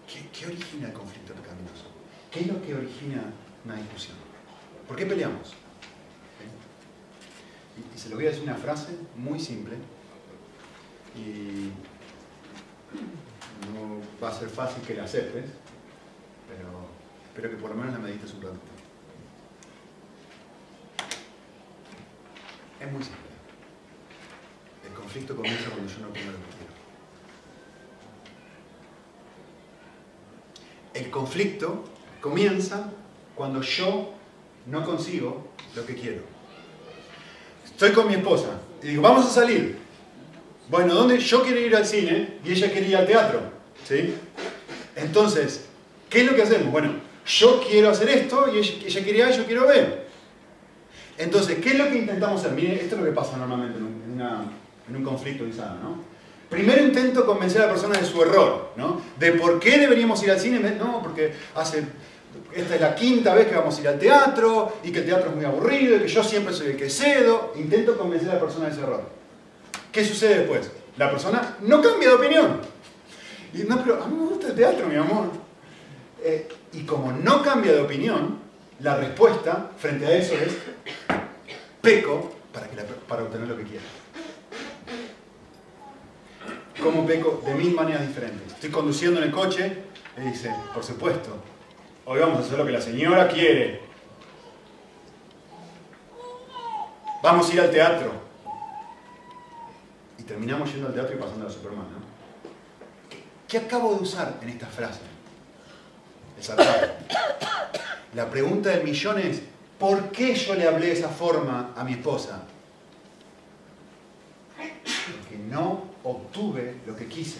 [0.07, 1.85] ¿qué, origina el conflicto pecaminoso?
[2.31, 3.23] ¿Qué es lo que origina
[3.65, 4.17] una discusión?
[4.89, 5.55] ¿Por qué peleamos?
[7.95, 9.77] Y, se lo voy a decir una frase muy simple
[11.15, 11.71] y
[13.73, 15.45] no va a ser fácil que la aceptes,
[16.49, 16.89] pero
[17.27, 18.72] espero que por lo menos la medites un rato.
[22.83, 23.21] Es muy simple.
[24.85, 26.73] El conflicto comienza cuando yo no pongo lo que quiero.
[30.95, 31.85] El conflicto
[32.21, 32.91] comienza
[33.37, 34.13] cuando yo
[34.67, 36.23] no consigo lo que quiero.
[37.65, 39.79] Estoy con mi esposa y digo, vamos a salir.
[40.69, 41.19] Bueno, ¿dónde?
[41.19, 43.43] Yo quiero ir al cine y ella quiere ir al teatro.
[43.85, 44.15] ¿sí?
[44.97, 45.67] Entonces,
[46.11, 46.73] ¿qué es lo que hacemos?
[46.73, 46.95] Bueno,
[47.27, 50.02] yo quiero hacer esto y ella, quiere A yo quiero B.
[51.19, 52.53] Entonces, ¿qué es lo que intentamos hacer?
[52.53, 56.13] Miren, esto es lo que pasa normalmente en, un conflicto quizá, ¿no?
[56.49, 59.01] Primero intento convencer a la persona de su error, ¿no?
[59.19, 60.59] De por qué deberíamos ir al cine.
[60.79, 61.85] No, porque hace
[62.55, 65.31] esta es la quinta vez que vamos a ir al teatro y que el teatro
[65.31, 67.53] es muy aburrido y que yo siempre soy el que cedo.
[67.57, 69.03] Intento convencer a la persona de ese error.
[69.91, 70.71] ¿Qué sucede después?
[70.99, 72.61] La persona no cambia de opinión.
[73.55, 75.31] Y no, pero a mí me gusta el teatro, mi amor.
[76.23, 78.39] Eh, y como no cambia de opinión,
[78.83, 80.57] la respuesta frente a eso es
[81.81, 83.85] peco para, obtener lo que quiero.
[86.83, 87.43] ¿Cómo peco?
[87.47, 88.53] De mil maneras diferentes.
[88.53, 89.85] Estoy conduciendo en el coche
[90.17, 91.43] y dice, por supuesto,
[92.05, 93.81] Hoy vamos a hacer lo que la señora quiere.
[97.23, 98.13] Vamos a ir al teatro.
[100.19, 102.03] Y terminamos yendo al teatro y pasando a la Superman, ¿no?
[103.47, 105.01] ¿Qué, acabo de usar en esta frase?
[108.15, 109.41] La pregunta del millón es,
[109.79, 112.45] ¿por qué yo le hablé de esa forma a mi esposa?
[114.57, 117.39] Porque no obtuve lo que quise,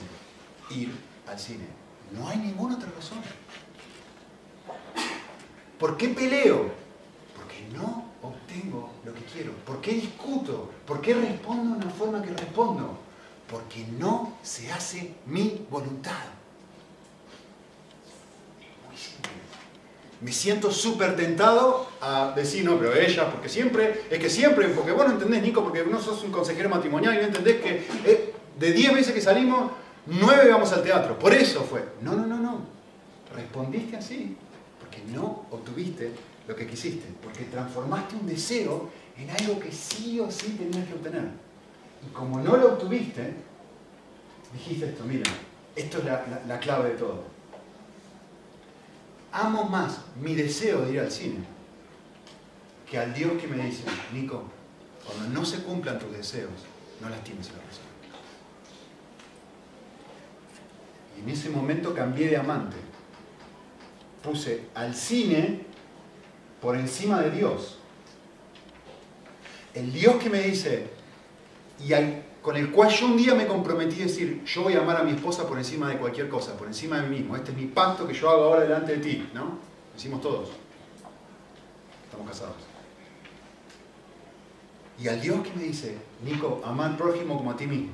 [0.71, 0.91] ir
[1.29, 1.67] al cine.
[2.13, 3.19] No hay ninguna otra razón.
[5.79, 6.71] ¿Por qué peleo?
[7.37, 9.53] Porque no obtengo lo que quiero.
[9.67, 10.71] ¿Por qué discuto?
[10.87, 12.99] ¿Por qué respondo de una forma que respondo?
[13.51, 16.25] Porque no se hace mi voluntad.
[18.89, 19.42] Muy simple.
[20.23, 24.93] Me siento súper tentado a decir, no, pero ella, porque siempre, es que siempre, porque
[24.93, 28.35] vos no entendés, Nico, porque no sos un consejero matrimonial y no entendés que eh,
[28.59, 29.73] de 10 veces que salimos,
[30.07, 31.19] 9 vamos al teatro.
[31.19, 31.85] Por eso fue.
[32.01, 32.61] No, no, no, no.
[33.35, 34.37] Respondiste así
[34.93, 36.13] que no obtuviste
[36.47, 40.95] lo que quisiste, porque transformaste un deseo en algo que sí o sí tenías que
[40.95, 41.29] obtener.
[42.07, 43.33] Y como no lo obtuviste,
[44.53, 45.31] dijiste esto, mira,
[45.75, 47.25] esto es la, clave de todo.
[49.33, 51.45] Amo más mi deseo de ir al cine
[52.89, 54.45] que al Dios que me dice, Nico,
[55.07, 56.51] cuando no se cumplan tus deseos,
[57.01, 57.87] no lastimes a la persona.
[61.17, 62.77] Y en ese momento cambié de amante
[64.23, 65.63] puse al cine
[66.61, 67.79] por encima de Dios.
[69.73, 70.87] El Dios que me dice,
[71.83, 71.95] y
[72.43, 75.05] con el cual yo un día me comprometí a decir, yo voy a amar a
[75.05, 77.37] mi esposa por encima de cualquier cosa, por encima de mí mismo.
[77.37, 79.45] Este es mi pacto que yo hago ahora delante de ti, ¿no?
[79.45, 80.51] Lo hicimos todos.
[82.05, 82.57] Estamos casados.
[84.99, 87.93] Y al Dios que me dice, Nico, ama al prójimo como a ti mismo.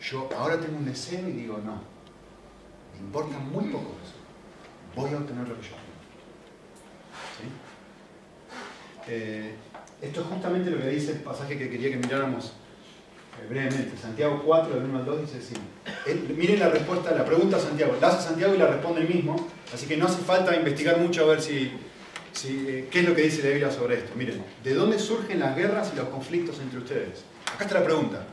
[0.00, 1.80] Yo ahora tengo un deseo y digo, no.
[2.94, 4.20] Me importa muy poco eso
[4.94, 5.90] voy a obtener lo que yo quiero.
[9.08, 9.54] Eh,
[10.02, 12.52] esto es justamente lo que dice el pasaje que quería que miráramos
[13.48, 13.96] brevemente.
[13.96, 15.54] Santiago 4, del 1 al 2 dice así.
[16.34, 17.96] miren la respuesta, la pregunta a Santiago.
[18.00, 19.48] La hace Santiago y la responde él mismo.
[19.72, 21.72] Así que no hace falta investigar mucho a ver si,
[22.44, 24.12] eh, qué es lo que dice la Biblia sobre esto.
[24.16, 27.24] Miren, ¿de dónde surgen las guerras y los conflictos entre ustedes?
[27.54, 28.26] Acá está la pregunta.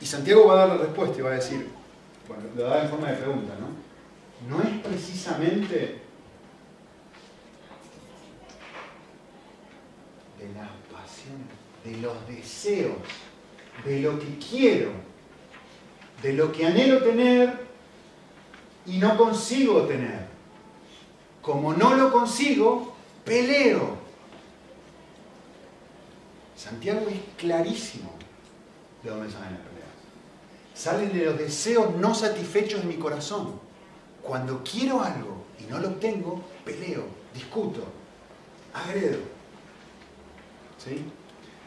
[0.00, 1.66] Y Santiago va a dar la respuesta y va a decir,
[2.28, 3.88] bueno, lo da en forma de pregunta, ¿no?
[4.46, 6.00] no es precisamente
[10.38, 11.48] de las pasiones,
[11.84, 12.96] de los deseos,
[13.84, 14.90] de lo que quiero,
[16.22, 17.66] de lo que anhelo tener
[18.86, 20.26] y no consigo tener.
[21.42, 23.96] Como no lo consigo, peleo.
[26.56, 28.10] Santiago es clarísimo
[29.02, 29.88] de dónde salen las peleas.
[30.74, 33.60] Salen de los deseos no satisfechos de mi corazón.
[34.22, 37.84] Cuando quiero algo y no lo obtengo, peleo, discuto,
[38.74, 39.18] agredo.
[40.84, 41.04] ¿Sí?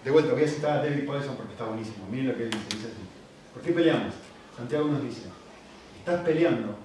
[0.04, 2.08] De vuelta, voy a citar a David Paulson porque está buenísimo.
[2.10, 3.04] Miren lo que dice, dice así.
[3.54, 4.14] ¿Por qué peleamos?
[4.58, 5.24] Santiago nos dice,
[6.00, 6.76] estás peleando.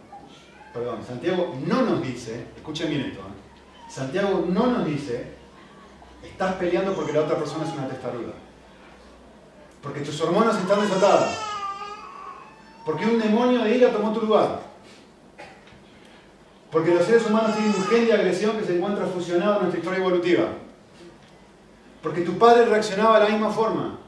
[0.72, 3.90] Perdón, Santiago no nos dice, escuchen bien esto, ¿eh?
[3.90, 5.24] Santiago no nos dice,
[6.22, 8.34] estás peleando porque la otra persona es una testaruda.
[9.80, 11.38] Porque tus hormonas están desatadas.
[12.84, 14.60] Porque un demonio de ira tomó tu lugar.
[16.70, 19.78] Porque los seres humanos tienen un gen de agresión que se encuentra fusionado en nuestra
[19.78, 20.48] historia evolutiva.
[22.06, 23.98] Porque tu padre reaccionaba de la misma forma.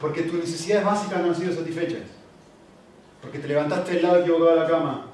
[0.00, 2.08] Porque tus necesidades básicas no han sido satisfechas.
[3.20, 5.06] Porque te levantaste del lado equivocado de la cama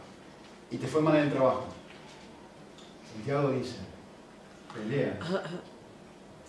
[0.71, 1.67] y te fue mal en el trabajo.
[3.13, 3.77] Santiago dice,
[4.73, 5.19] pelea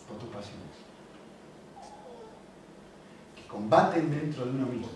[0.08, 0.72] por tus pasiones.
[3.36, 4.88] Que combaten dentro de uno mismo.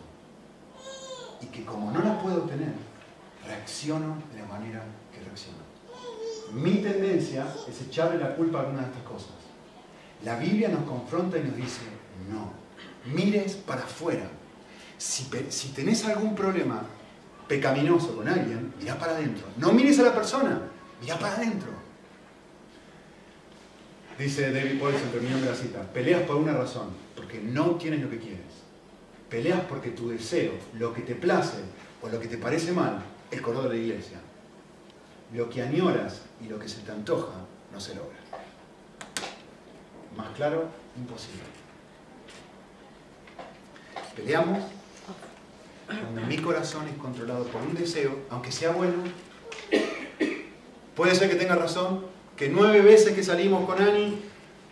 [1.42, 2.72] Y que como no las puedo obtener,
[3.46, 5.58] reacciono de la manera que reacciono.
[6.54, 9.43] Mi tendencia es echarle la culpa a alguna de estas cosas.
[10.24, 11.82] La Biblia nos confronta y nos dice,
[12.32, 12.54] no,
[13.14, 14.30] mires para afuera.
[14.98, 15.26] Si,
[15.76, 16.84] tenés algún problema
[17.48, 19.46] pecaminoso con alguien, mira para adentro.
[19.58, 20.62] No mires a la persona,
[21.02, 21.70] mira para adentro.
[24.18, 28.20] Dice David Paulson terminando la cita, peleas por una razón, porque no tienes lo que
[28.20, 28.40] quieres.
[29.30, 31.58] Peleas porque tu deseo, lo que te place
[32.02, 34.20] o lo que te parece mal, es color de la iglesia.
[35.34, 37.34] Lo que añoras y lo que se te antoja
[37.74, 38.23] no se logra.
[40.16, 41.42] Más claro, imposible.
[44.16, 44.60] Peleamos
[45.88, 48.96] donde mi corazón es controlado por un deseo, aunque sea bueno.
[50.96, 52.06] Puede ser que tenga razón,
[52.38, 54.22] que nueve veces que salimos con Ani,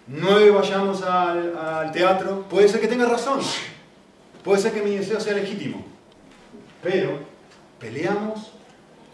[0.07, 3.39] nueve vayamos al, al teatro, puede ser que tenga razón.
[4.43, 5.83] Puede ser que mi deseo sea legítimo.
[6.81, 7.19] Pero
[7.79, 8.51] peleamos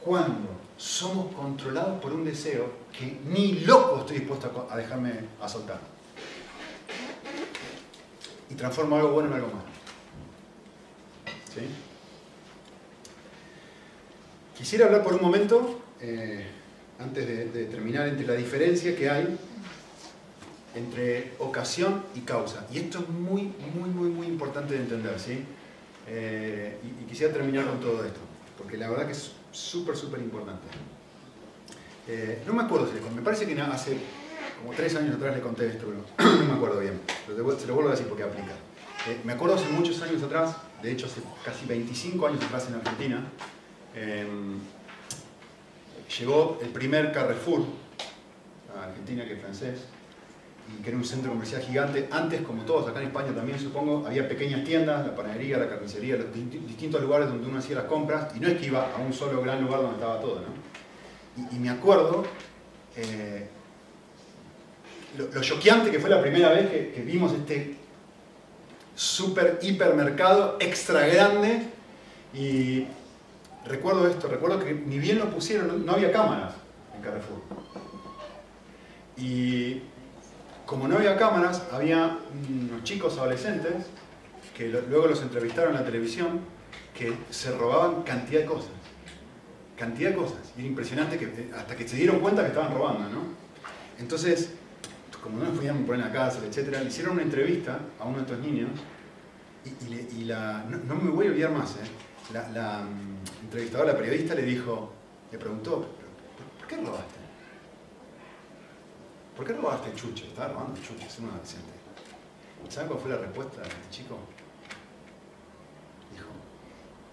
[0.03, 5.79] cuando somos controlados por un deseo que ni loco estoy dispuesto a dejarme a soltar.
[8.49, 9.65] Y transformo algo bueno en algo malo.
[11.53, 11.61] ¿Sí?
[14.57, 16.45] Quisiera hablar por un momento, eh,
[16.99, 19.37] antes de, terminar, entre la diferencia que hay
[20.73, 22.65] entre ocasión y causa.
[22.71, 25.43] Y esto es muy, muy, muy, muy importante de entender, ¿sí?
[26.07, 28.19] Eh, y, quisiera terminar con todo esto,
[28.57, 30.67] porque la verdad que es súper, súper importante.
[32.07, 33.97] Eh, no me acuerdo si me parece que hace
[34.61, 36.99] como tres años atrás le conté esto, pero no me acuerdo bien.
[37.25, 38.53] Pero se lo vuelvo a decir porque aplica.
[39.23, 43.23] me acuerdo hace muchos años atrás, de hecho hace casi 25 años atrás en Argentina,
[43.99, 44.59] Em,
[46.19, 47.65] llegó el primer Carrefour
[48.75, 49.79] a Argentina, que es francés,
[50.67, 52.07] y que era un centro comercial gigante.
[52.11, 56.17] Antes, como todos, acá en España también supongo, había pequeñas tiendas, la panadería, la carnicería,
[56.17, 59.13] los distintos lugares donde uno hacía las compras, y no es que iba a un
[59.13, 61.55] solo gran lugar donde estaba todo, ¿no?
[61.55, 62.23] Y, me acuerdo
[62.95, 63.47] eh,
[65.17, 67.75] lo, choqueante que fue la primera vez que, que vimos este
[68.95, 71.67] super hipermercado extra grande
[72.33, 72.87] y
[73.65, 76.53] recuerdo esto, recuerdo que ni bien lo pusieron, no había cámaras
[76.95, 77.41] en Carrefour.
[79.15, 79.81] Y
[80.65, 82.17] como no había cámaras, había
[82.49, 83.73] unos chicos adolescentes
[84.55, 86.41] que luego los entrevistaron en la televisión
[86.93, 88.71] que se robaban cantidad de cosas.
[89.77, 90.39] Cantidad de cosas.
[90.57, 93.21] Y era impresionante que hasta que se dieron cuenta que estaban robando, ¿no?
[93.99, 94.51] Entonces,
[95.27, 98.23] como no nos podían poner a casa, etc., le hicieron una entrevista a uno de
[98.23, 98.69] estos niños
[99.81, 102.31] y, la, no, me voy a olvidar más, ¿eh?
[102.53, 104.93] la, mm, entrevistadora, la periodista, le dijo,
[105.29, 105.85] le preguntó,
[106.57, 107.19] ¿por qué robaste?
[109.35, 110.27] ¿Por qué robaste chuche?
[110.27, 111.67] Estaba robando chuche, es un adolescente.
[112.69, 114.17] ¿Saben cuál fue la respuesta de este chico?
[116.13, 116.29] Dijo,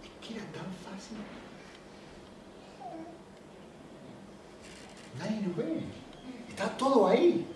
[0.02, 1.18] es que era tan fácil.
[5.18, 5.80] Nadie nos ve.
[6.48, 7.46] Está todo ahí.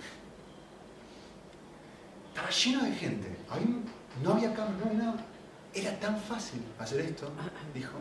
[2.39, 3.29] Estaba lleno de gente.
[4.23, 5.25] no había cámara, no había nada.
[5.75, 7.29] Era tan fácil hacer esto,
[7.75, 7.99] dijo,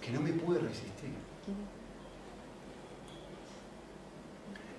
[0.00, 1.10] que no me pude resistir.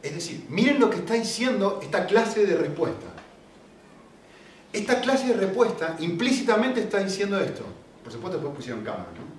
[0.03, 3.07] Es decir, miren lo que está diciendo esta clase de respuesta.
[4.71, 7.63] Esta clase de respuesta implícitamente está diciendo esto.
[8.03, 9.37] Por supuesto, después pusieron cámara, ¿no?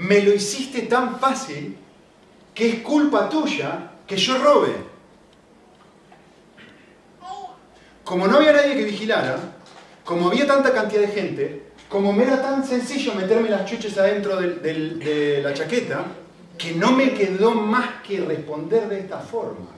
[0.00, 1.76] Me lo hiciste tan fácil
[2.54, 4.87] que es culpa tuya que yo robe.
[8.08, 9.36] Como no había nadie que vigilara,
[10.02, 14.40] como había tanta cantidad de gente, como me era tan sencillo meterme las chuches adentro
[14.40, 16.06] de la chaqueta,
[16.56, 19.72] que no me quedó más que responder de esta forma.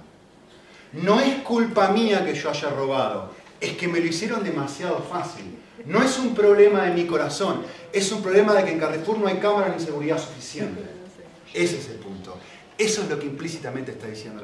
[0.93, 5.59] No es culpa mía que yo haya robado, es que me lo hicieron demasiado fácil.
[5.87, 7.63] No es un problema de mi corazón,
[7.93, 10.83] es un problema de que en Carrefour no hay cámara ni seguridad suficiente.
[11.53, 12.37] Ese es el punto.
[12.79, 14.41] Eso es lo que implícitamente está diciendo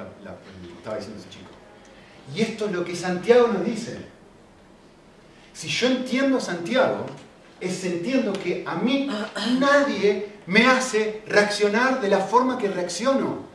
[0.77, 1.57] estaba diciendo ese chico.
[2.34, 3.98] Y esto es lo que Santiago nos dice.
[5.52, 7.07] Si yo entiendo a Santiago,
[7.61, 9.09] es entiendo que a mí
[9.59, 13.46] nadie me hace reaccionar de la forma que reacciono.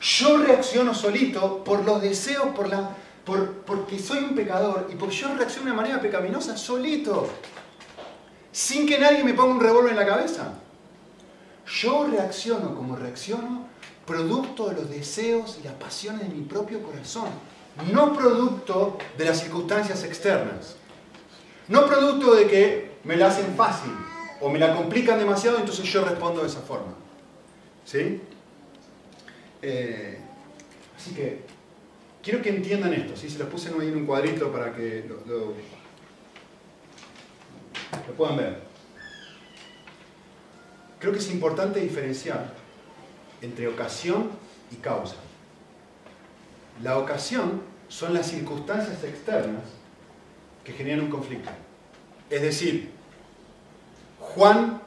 [0.00, 5.16] Yo reacciono solito por los deseos, por la, por, porque soy un pecador y porque
[5.16, 7.28] yo reacciono de manera pecaminosa solito,
[8.50, 10.54] sin que nadie me ponga un revólver en la cabeza.
[11.66, 13.68] Yo reacciono como reacciono
[14.06, 17.28] producto de los deseos y las pasiones de mi propio corazón,
[17.92, 20.76] no producto de las circunstancias externas.
[21.68, 23.92] No producto de que me la hacen fácil
[24.40, 26.94] o me la complican demasiado, entonces yo respondo de esa forma.
[27.84, 28.20] ¿Sí?
[29.62, 30.18] Eh,
[30.96, 31.42] así que
[32.22, 33.16] quiero que entiendan esto.
[33.16, 33.30] ¿sí?
[33.30, 35.54] Se los puse en un cuadrito para que lo
[38.16, 38.70] puedan ver.
[40.98, 42.52] creo que es importante diferenciar
[43.40, 44.30] entre ocasión
[44.70, 45.16] y causa.
[46.82, 49.64] La ocasión son las circunstancias externas
[50.64, 51.50] que generan un conflicto.
[52.30, 52.90] Es decir,
[54.18, 54.80] Juan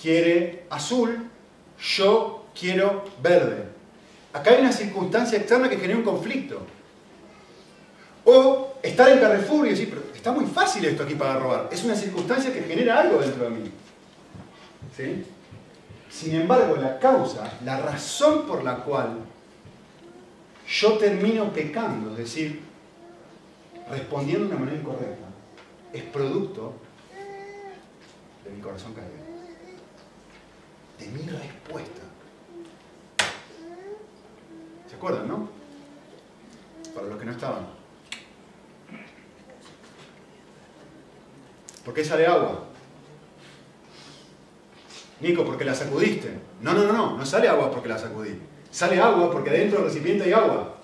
[0.00, 1.28] quiere azul,
[1.78, 3.66] yo quiero verde.
[4.32, 6.60] Acá hay una circunstancia externa que genera un conflicto.
[8.24, 11.68] O estar en Carrefour y decir, pero está muy fácil esto aquí para robar.
[11.70, 13.70] Es una circunstancia que genera algo dentro de mí.
[14.96, 15.24] ¿Sí?
[16.10, 19.18] Sin embargo, la causa, la razón por la cual
[20.68, 22.62] yo termino pecando, es decir,
[23.90, 25.26] respondiendo de una manera incorrecta,
[25.92, 26.74] es producto
[28.44, 29.10] de mi corazón caído,
[30.98, 32.02] de mi respuesta.
[34.88, 35.48] ¿Se acuerdan, no?
[36.94, 37.66] Para los que no estaban.
[41.84, 42.64] ¿Por qué sale agua?
[45.20, 46.38] Nico, porque la sacudiste.
[46.60, 48.38] No, no, no, no, no sale agua porque la sacudí.
[48.74, 50.74] Sale agua porque dentro del recipiente hay agua.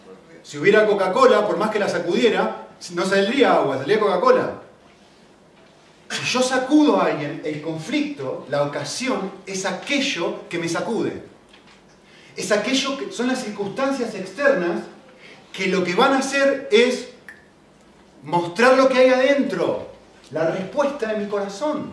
[0.45, 4.62] Si hubiera Coca-Cola, por más que la sacudiera, no saldría agua, saldría Coca-Cola.
[6.09, 11.20] Si yo sacudo a alguien, el conflicto, la ocasión, es aquello que me sacude.
[12.36, 14.82] Es aquello que son las circunstancias externas
[15.53, 17.09] que lo que van a hacer es
[18.22, 19.88] mostrar lo que hay adentro,
[20.30, 21.91] la respuesta de mi corazón.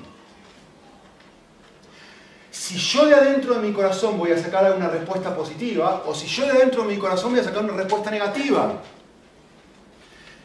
[2.58, 6.26] Si yo de adentro de mi corazón voy a sacar una respuesta positiva, o si
[6.26, 8.82] yo de adentro de mi corazón voy a sacar una respuesta negativa.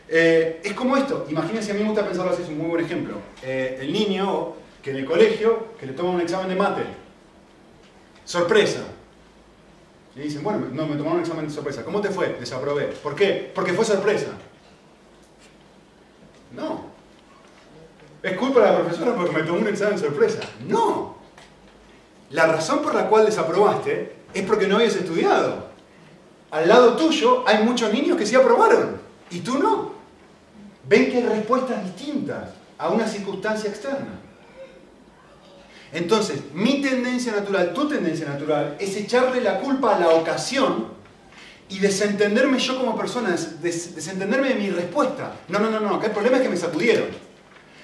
[0.08, 2.84] Eh, es como esto, imagínense, a mí me gusta pensarlo así, es un muy buen
[2.84, 3.14] ejemplo.
[3.42, 4.52] Eh, el niño
[4.82, 6.82] que en el colegio, que le toma un examen de mate,
[8.26, 8.82] sorpresa.
[10.14, 11.82] Le dicen, bueno, no, me tomaron un examen de sorpresa.
[11.82, 12.36] ¿Cómo te fue?
[12.38, 12.88] Desaprobé.
[13.02, 13.50] ¿Por qué?
[13.54, 14.32] Porque fue sorpresa.
[16.54, 16.84] No.
[18.22, 20.40] Es culpa de la profesora porque me tomó un examen de sorpresa.
[20.68, 21.21] No.
[22.32, 25.70] La razón por la cual desaprobaste es porque no habías estudiado.
[26.50, 29.92] Al lado tuyo hay muchos niños que sí aprobaron y tú no.
[30.88, 34.18] Ven que hay respuestas distintas a una circunstancia externa.
[35.92, 40.86] Entonces, mi tendencia natural, tu tendencia natural, es echarle la culpa a la ocasión
[41.68, 45.32] y desentenderme yo como persona, desentenderme de mi respuesta.
[45.48, 47.08] No, no, no, no, acá el problema es que me sacudieron.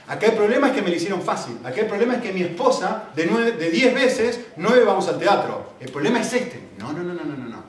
[0.09, 1.59] Acá el problema es que me lo hicieron fácil.
[1.63, 5.19] Acá el problema es que mi esposa, de, nueve, de 10 veces, 9 vamos al
[5.19, 5.75] teatro.
[5.79, 6.71] El problema es este.
[6.79, 7.63] No, no, no, no, no, no.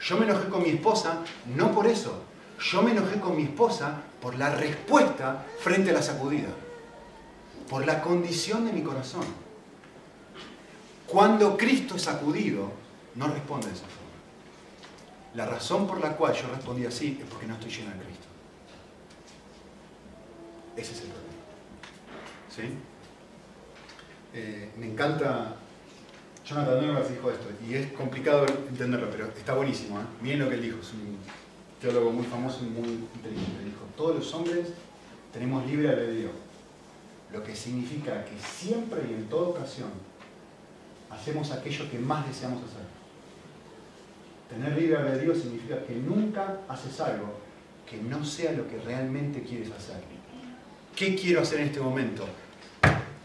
[0.00, 1.22] Yo me enojé con mi esposa
[1.56, 2.22] no por eso.
[2.60, 6.48] Yo me enojé con mi esposa por la respuesta frente a la sacudida.
[7.68, 9.24] Por la condición de mi corazón.
[11.08, 12.70] Cuando Cristo es sacudido,
[13.16, 14.04] no responde de esa forma.
[15.34, 18.26] La razón por la cual yo respondí así es porque no estoy lleno de Cristo.
[20.76, 21.23] Ese es el problema.
[22.54, 22.62] ¿Sí?
[24.32, 25.56] Eh, me encanta,
[26.44, 30.00] Jonathan Edwards dijo esto, y es complicado entenderlo, pero está buenísimo.
[30.00, 30.04] ¿eh?
[30.20, 31.18] Miren lo que él dijo, es un
[31.80, 33.64] teólogo muy famoso y muy inteligente.
[33.64, 34.68] Dijo, todos los hombres
[35.32, 36.30] tenemos libre albedrío,
[37.32, 39.90] lo que significa que siempre y en toda ocasión
[41.10, 42.84] hacemos aquello que más deseamos hacer.
[44.48, 47.34] Tener libre albedrío significa que nunca haces algo
[47.88, 50.02] que no sea lo que realmente quieres hacer.
[50.96, 52.24] ¿Qué quiero hacer en este momento?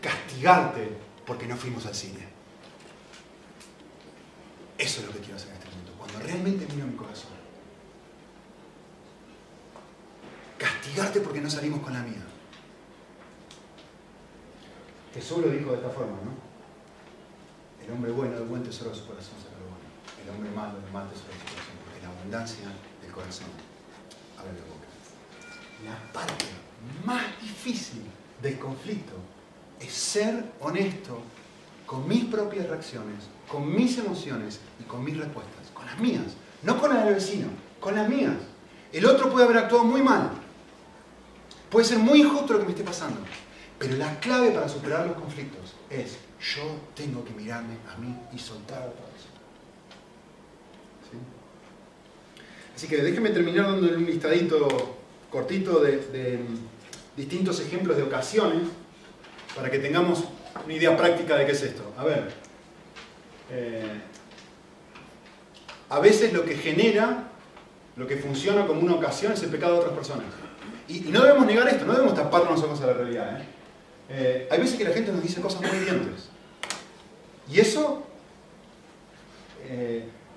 [0.02, 2.28] Castigarte porque no fuimos al cine.
[4.78, 7.32] Eso es lo que quiero hacer en este momento, cuando realmente miro mi corazón.
[10.58, 12.26] Castigarte porque no salimos con la mía.
[15.30, 16.34] Lo dijo de esta forma, ¿no?
[17.86, 19.86] El hombre bueno del buen tesoro de su corazón lo bueno.
[20.24, 22.68] El hombre malo del mal tesoro de su corazón, porque la abundancia
[23.02, 23.48] del corazón
[24.40, 24.88] abre la boca.
[25.86, 26.46] La parte
[27.06, 28.04] más difícil
[28.42, 29.14] del conflicto
[29.80, 31.22] es ser honesto
[31.86, 36.80] con mis propias reacciones, con mis emociones y con mis respuestas, con las mías, no
[36.80, 37.48] con las del vecino,
[37.80, 38.36] con las mías.
[38.92, 40.32] El otro puede haber actuado muy mal,
[41.70, 43.20] puede ser muy injusto lo que me esté pasando,
[43.78, 46.18] pero la clave para superar los conflictos es
[46.56, 46.64] yo
[46.96, 49.28] tengo que mirarme a mí y soltar todo eso.
[52.76, 54.96] Así que déjenme terminar dando un listadito
[55.30, 56.40] cortito de
[57.18, 58.70] distintos ejemplos de ocasiones
[59.56, 60.24] para que tengamos
[60.64, 61.94] una idea práctica de qué es esto.
[61.98, 62.32] A ver,
[63.52, 64.02] eh,
[65.90, 67.30] a veces lo que genera,
[67.96, 70.26] lo que funciona como una ocasión es el pecado de otras personas.
[70.88, 73.40] Y, no debemos negar esto, no debemos taparnos nosotros a la realidad.
[73.40, 73.46] ¿eh?
[74.10, 76.30] Eh, hay veces que la gente nos dice cosas muy hirientes.
[77.52, 78.06] Y eso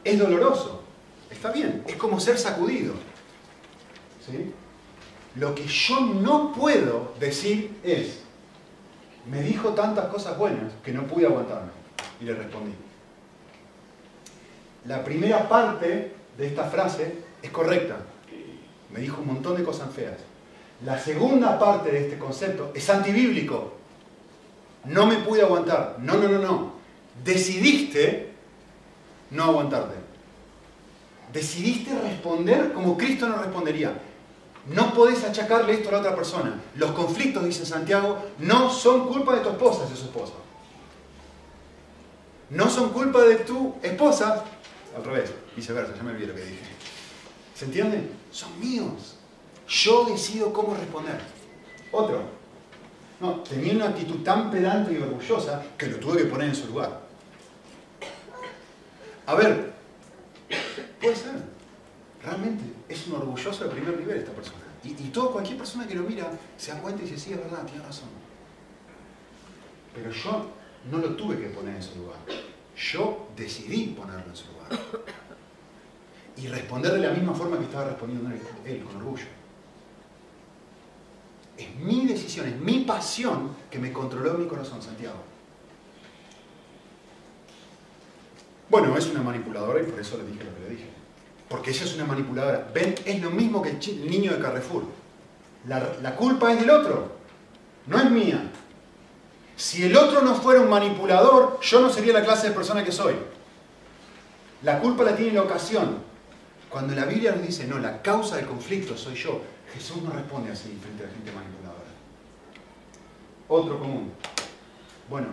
[0.04, 0.82] es doloroso.
[1.30, 2.94] Está bien, es como ser sacudido.
[4.26, 4.52] ¿Sí?
[5.36, 8.21] Lo que yo no puedo decir es,
[9.26, 11.70] me dijo tantas cosas buenas que no pude aguantarme.
[12.20, 12.72] y le respondí.
[14.86, 17.96] La primera parte de esta frase es correcta.
[18.92, 20.18] Me dijo un montón de cosas feas.
[20.84, 23.74] La segunda parte de este concepto es antibíblico.
[24.84, 25.96] No me pude aguantar.
[25.98, 26.72] No, no, no, no.
[27.24, 28.30] Decidiste
[29.30, 29.94] no aguantarte.
[31.32, 33.92] Decidiste responder como Cristo no respondería.
[34.66, 36.60] No podés achacarle esto a la otra persona.
[36.76, 40.34] Los conflictos, dice Santiago, no son culpa de tu esposa, de su esposa.
[42.50, 44.44] No son culpa de tu esposa,
[44.96, 46.64] al revés, viceversa, ya me olvidé lo que dije.
[47.54, 48.08] ¿Se entiende?
[48.30, 49.16] Son míos.
[49.66, 51.18] Yo decido cómo responder.
[51.90, 52.22] Otro.
[53.20, 56.66] No, tenía una actitud tan pedante y orgullosa que lo tuve que poner en su
[56.66, 57.00] lugar.
[59.26, 59.72] A ver,
[61.00, 61.51] puede ser.
[62.22, 64.62] Realmente es un orgulloso de primer nivel esta persona.
[64.84, 67.64] Y, todo, cualquier persona que lo mira se da cuenta y dice, sí, es verdad,
[67.64, 68.08] tiene razón.
[69.94, 70.50] Pero yo
[70.90, 72.18] no lo tuve que poner en su lugar.
[72.76, 74.80] Yo decidí ponerlo en su lugar.
[76.34, 78.30] Y responder de la misma forma que estaba respondiendo
[78.64, 79.26] él, con orgullo.
[81.58, 85.18] Es mi decisión, es mi pasión que me controló mi corazón, Santiago.
[88.70, 91.01] Bueno, es una manipuladora y por eso le dije lo que le dije.
[91.52, 92.66] Porque ella es una manipuladora.
[92.72, 94.84] Ven, es lo mismo que el niño de Carrefour.
[95.68, 97.12] La, culpa es del otro,
[97.86, 98.50] no es mía.
[99.54, 102.90] Si el otro no fuera un manipulador, yo no sería la clase de persona que
[102.90, 103.16] soy.
[104.62, 105.98] La culpa la tiene la ocasión.
[106.70, 109.42] Cuando la Biblia nos dice, no, la causa del conflicto soy yo,
[109.74, 111.82] Jesús no responde así frente a la gente manipuladora.
[113.48, 114.10] Otro común.
[115.10, 115.28] Bueno,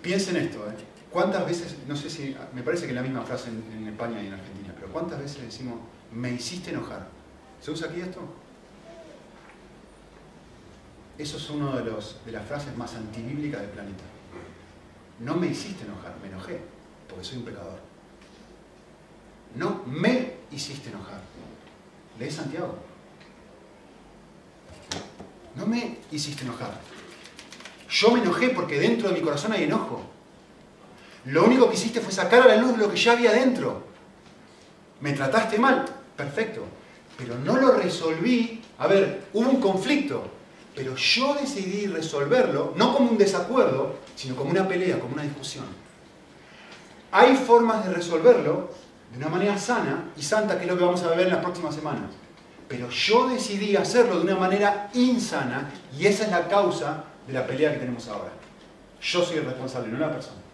[0.00, 0.74] piensen esto, ¿eh?
[1.10, 4.26] ¿Cuántas veces, no sé si, me parece que es la misma frase en España y
[4.26, 4.55] en Argentina,
[4.92, 5.78] ¿cuántas veces decimos,
[6.12, 7.08] me hiciste enojar?
[7.60, 8.20] ¿Se usa aquí esto?
[11.18, 14.04] Eso es una de, de las frases más antibíblicas del planeta.
[15.20, 16.60] No me hiciste enojar, me enojé,
[17.08, 17.78] porque soy un pecador.
[19.54, 21.20] No me hiciste enojar.
[22.18, 22.76] Lee Santiago.
[25.54, 26.78] No me hiciste enojar.
[27.88, 30.02] Yo me enojé porque dentro de mi corazón hay enojo.
[31.24, 33.85] Lo único que hiciste fue sacar a la luz lo que ya había dentro.
[35.00, 35.84] Me trataste mal,
[36.16, 36.64] perfecto.
[37.16, 38.62] Pero no lo resolví.
[38.78, 40.24] A ver, hubo un conflicto.
[40.74, 45.64] Pero yo decidí resolverlo, no como un desacuerdo, sino como una pelea, como una discusión.
[47.10, 48.68] Hay formas de resolverlo
[49.10, 51.42] de una manera sana y santa, que es lo que vamos a ver en las
[51.42, 52.10] próximas semanas.
[52.68, 57.46] Pero yo decidí hacerlo de una manera insana y esa es la causa de la
[57.46, 58.32] pelea que tenemos ahora.
[59.00, 60.45] Yo soy el responsable, no la persona.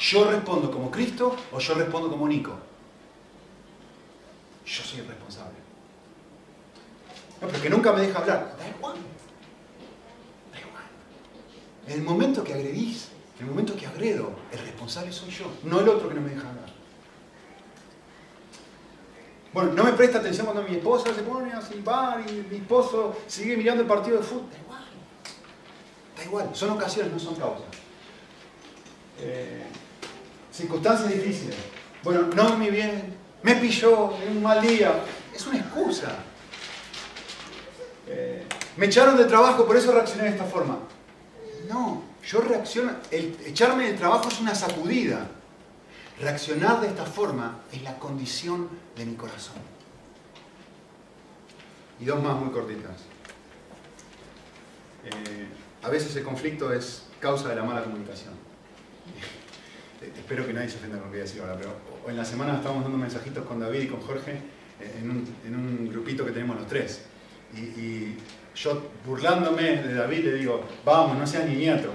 [0.00, 2.52] ¿Yo respondo como Cristo o yo respondo como Nico?
[4.64, 5.58] Yo soy el responsable.
[7.42, 8.56] No, porque nunca me deja hablar.
[8.58, 8.96] Da igual.
[10.52, 10.84] Da igual.
[11.86, 15.80] En el momento que agredís, en el momento que agredo, el responsable soy yo, no
[15.80, 16.70] el otro que no me deja hablar.
[19.52, 23.16] Bueno, no me presta atención cuando mi esposa se pone a silbar y mi esposo
[23.26, 24.48] sigue mirando el partido de fútbol.
[24.50, 24.84] Da igual.
[26.16, 26.50] Da igual.
[26.54, 27.66] Son ocasiones, no son causas.
[29.18, 29.66] Eh,
[30.60, 31.56] circunstancias difíciles.
[32.02, 34.92] Bueno, no me bien, me pilló en un mal día.
[35.34, 36.16] Es una excusa.
[38.06, 38.44] Eh,
[38.76, 40.78] me echaron de trabajo, por eso reaccioné de esta forma.
[41.68, 45.28] No, yo reacciono, el echarme del trabajo es una sacudida.
[46.20, 49.56] Reaccionar de esta forma es la condición de mi corazón.
[51.98, 53.00] Y dos más muy cortitas.
[55.04, 55.46] Eh,
[55.82, 58.34] a veces el conflicto es causa de la mala comunicación.
[60.30, 62.24] Espero que nadie se ofenda con lo que voy a decir ahora, pero en la
[62.24, 64.36] semana estábamos dando mensajitos con David y con Jorge
[65.00, 67.00] en un, grupito que tenemos los tres.
[67.52, 68.14] Y,
[68.54, 71.88] yo burlándome de David le digo, vamos, no seas niñato,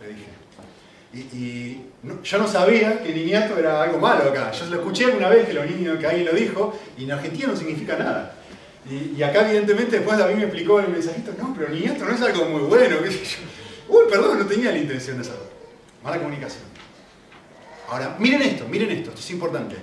[0.00, 1.34] le dije.
[1.34, 1.80] Y,
[2.22, 4.52] yo no sabía que niñato era algo malo acá.
[4.52, 5.66] Yo lo escuché alguna vez que, los
[5.98, 8.36] que alguien lo dijo y en Argentina no significa nada.
[8.88, 12.44] Y, acá evidentemente después David me explicó el mensajito, no, pero niñato no es algo
[12.44, 12.98] muy bueno.
[13.88, 15.50] Uy, perdón, no tenía la intención de hacerlo.
[16.04, 16.69] Mala comunicación.
[17.90, 19.74] Ahora, miren esto, miren esto, esto es importante.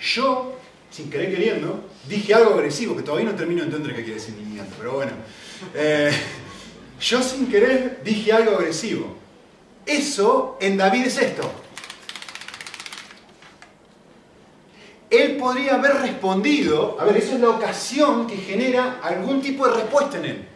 [0.00, 0.56] Yo
[0.88, 4.34] sin querer queriendo, dije algo agresivo, que todavía no termino de entender qué quiere decir
[4.36, 5.12] niñato, pero bueno.
[5.74, 6.12] Eh,
[7.00, 9.16] yo sin querer dije algo agresivo.
[9.84, 11.50] Eso en David es esto.
[15.10, 19.74] Él podría haber respondido, a ver, eso es la ocasión que genera algún tipo de
[19.74, 20.48] respuesta en él.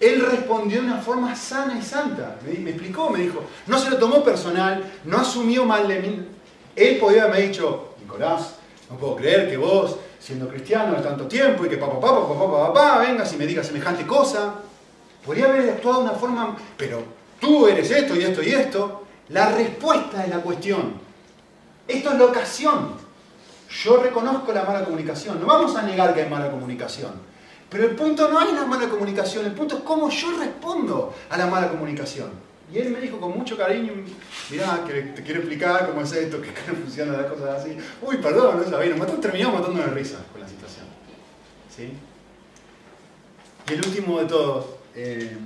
[0.00, 2.36] Él respondió de una forma sana y santa.
[2.44, 6.28] Me, explicó, me dijo, no se lo tomó personal, no asumió mal de mí.
[6.74, 8.56] Él podría haberme dicho, Nicolás,
[8.90, 12.38] no puedo creer que vos, siendo cristiano de tanto tiempo y que papá, papá, papá,
[12.38, 14.54] papá, papá, vengas y me digas semejante cosa.
[15.24, 17.02] Podría haber actuado de una forma, pero
[17.40, 21.00] tú eres esto y esto y esto, la respuesta es la cuestión.
[21.86, 22.94] Esto es la ocasión.
[23.82, 25.40] Yo reconozco la mala comunicación.
[25.40, 27.12] No vamos a negar que hay mala comunicación.
[27.74, 31.36] Pero el punto no es la mala comunicación, el punto es cómo yo respondo a
[31.36, 32.30] la mala comunicación.
[32.72, 33.94] Y él me dijo con mucho cariño,
[34.48, 37.76] mirá, te quiero explicar cómo es esto, que funciona las cosas así.
[38.00, 40.86] Uy, perdón, no sabía, nos terminamos matando de risa con la situación.
[41.68, 41.92] ¿Sí?
[43.68, 45.36] Y el último de todos, eh,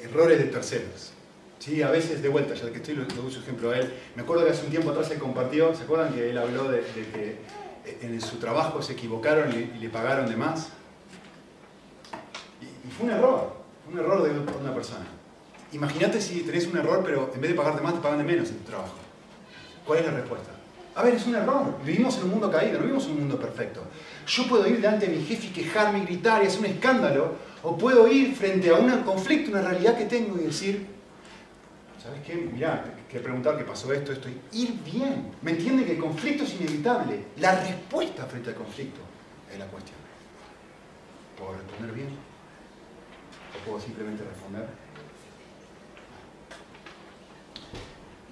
[0.00, 1.10] errores de terceros.
[1.58, 3.92] Sí, a veces, de vuelta, ya que estoy, lo, uso ejemplo a él.
[4.14, 6.82] Me acuerdo que hace un tiempo atrás se compartió, ¿se acuerdan que él habló de,
[7.12, 7.38] que
[8.00, 10.68] en su trabajo se equivocaron y, le pagaron de más?
[12.94, 13.52] Y, fue un error,
[13.90, 14.30] un error de
[14.60, 15.06] una persona.
[15.72, 18.48] Imagínate si tenés un error, pero en vez de pagarte más, te pagan de menos
[18.50, 18.94] en tu trabajo.
[19.84, 20.50] ¿Cuál es la respuesta?
[20.94, 21.76] A ver, es un error.
[21.84, 23.82] Vivimos en un mundo caído, no vivimos en un mundo perfecto.
[24.26, 27.32] Yo puedo ir delante de mi jefe y quejarme, gritar y hacer un escándalo,
[27.62, 30.86] o puedo ir frente a un conflicto, una realidad que tengo y decir,
[32.00, 32.34] ¿sabes qué?
[32.36, 34.28] Mirá, que preguntar qué pasó esto, esto.
[34.52, 35.32] Ir bien.
[35.42, 37.24] ¿Me entiende que el conflicto es inevitable?
[37.38, 39.00] La respuesta frente al conflicto
[39.52, 39.98] es la cuestión.
[41.36, 42.33] ¿Puedo responder bien?
[43.64, 44.68] ¿O puedo simplemente responder?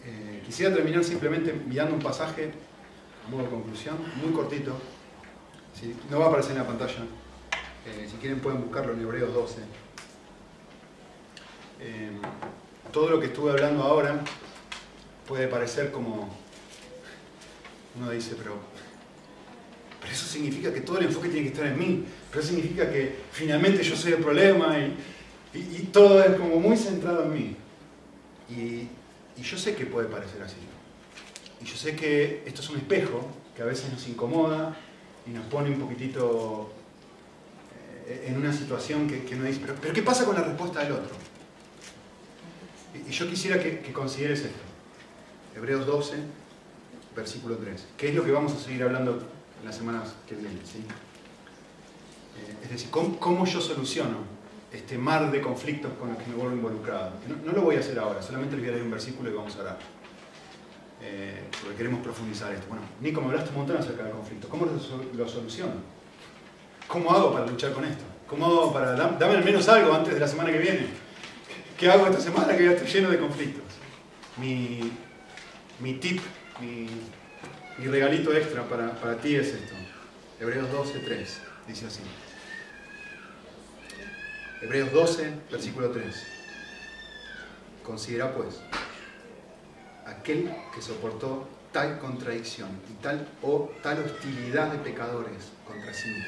[0.04, 2.52] Eh, quisiera terminar simplemente mirando un pasaje,
[3.26, 4.76] a modo de conclusión, muy cortito.
[6.10, 7.04] No va a aparecer en la pantalla.
[7.86, 9.62] Eh, si quieren pueden buscarlo en Hebreos 12
[12.92, 14.22] todo lo que estuve hablando ahora
[15.26, 16.28] puede parecer como,
[17.98, 18.58] uno dice, pero,
[20.00, 22.90] pero eso significa que todo el enfoque tiene que estar en mí, pero eso significa
[22.90, 24.94] que finalmente yo soy el problema y,
[25.92, 27.56] todo es como muy centrado en mí.
[28.50, 28.88] Y,
[29.42, 30.56] yo sé que puede parecer así.
[31.60, 33.26] Y yo sé que esto es un espejo
[33.56, 34.76] que a veces nos incomoda
[35.26, 36.70] y nos pone un poquitito
[38.06, 40.84] eh, en una situación que, que uno dice, pero, pero ¿qué pasa con la respuesta
[40.84, 41.22] del otro?
[42.94, 44.60] Y yo quisiera que, consideres esto.
[45.56, 46.16] Hebreos 12,
[47.16, 49.22] versículo 3, que es lo que vamos a seguir hablando
[49.60, 50.58] en las semanas que vienen.
[50.58, 50.60] Eh,
[52.62, 54.18] es decir, ¿cómo, yo soluciono
[54.72, 57.12] este mar de conflictos con los que me vuelvo involucrado?
[57.44, 59.56] No, lo voy a hacer ahora, solamente les voy a leer un versículo y vamos
[59.56, 59.78] a orar.
[61.02, 62.66] Eh, porque queremos profundizar esto.
[62.68, 64.48] Bueno, Nico, me hablaste un montón acerca del conflicto.
[64.48, 65.72] ¿Cómo lo, soluciono?
[66.86, 68.04] ¿Cómo hago para luchar con esto?
[68.28, 68.92] ¿Cómo hago para...
[68.92, 70.86] Dame al menos algo antes de la semana que viene
[71.82, 73.64] ¿Qué hago esta semana que ya estoy lleno de conflictos?
[74.36, 76.20] Mi, tip,
[76.60, 79.74] mi, regalito extra para, para ti es esto.
[80.38, 81.40] Hebreos 12, 3.
[81.66, 82.02] Dice así.
[84.62, 86.26] Hebreos 12, versículo 3.
[87.84, 88.60] Considera pues
[90.06, 96.24] aquel que soportó tal contradicción y tal, o tal hostilidad de pecadores contra sí mismo,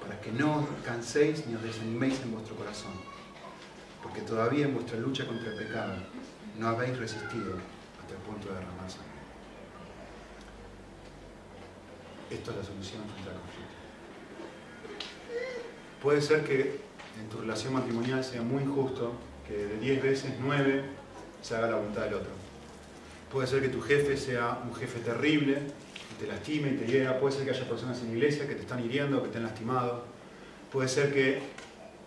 [0.00, 2.92] para que no os canséis ni os desaniméis en vuestro corazón
[4.04, 5.94] porque todavía en vuestra lucha contra el pecado
[6.58, 7.56] no habéis resistido
[8.00, 9.08] hasta el punto de derramar sangre.
[12.30, 13.63] Esto es la solución frente al conflicto.
[16.04, 16.60] Puede ser que
[17.18, 19.14] en tu relación matrimonial sea muy injusto
[19.48, 20.84] que de 10 veces 9
[21.40, 22.28] se haga la voluntad del otro.
[23.32, 27.18] Puede ser que tu jefe sea un jefe terrible, que te lastime y te hiera.
[27.18, 29.44] Puede ser que haya personas en la iglesia que te están hiriendo, que te han
[29.44, 30.04] lastimado.
[30.70, 31.40] Puede ser que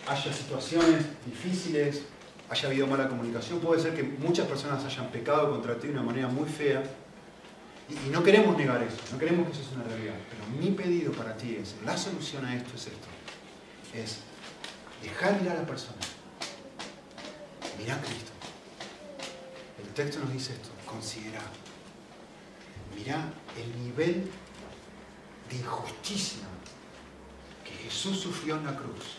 [0.08, 2.04] haya situaciones difíciles,
[2.52, 6.04] haya habido mala comunicación, puede ser que muchas personas hayan pecado contra ti de una
[6.04, 6.84] manera muy fea.
[7.90, 10.14] Y, no queremos negar eso, no queremos que eso sea una realidad.
[10.30, 13.17] Pero mi pedido para ti es, la solución a esto es esto.
[13.94, 14.18] Es
[15.02, 15.98] dejar mirar a la persona.
[17.78, 18.32] Mirá a Cristo.
[19.84, 21.42] El texto nos dice esto, considera.
[22.96, 24.30] Mirá el nivel
[25.50, 26.44] de injusticia
[27.64, 29.18] que Jesús sufrió en la cruz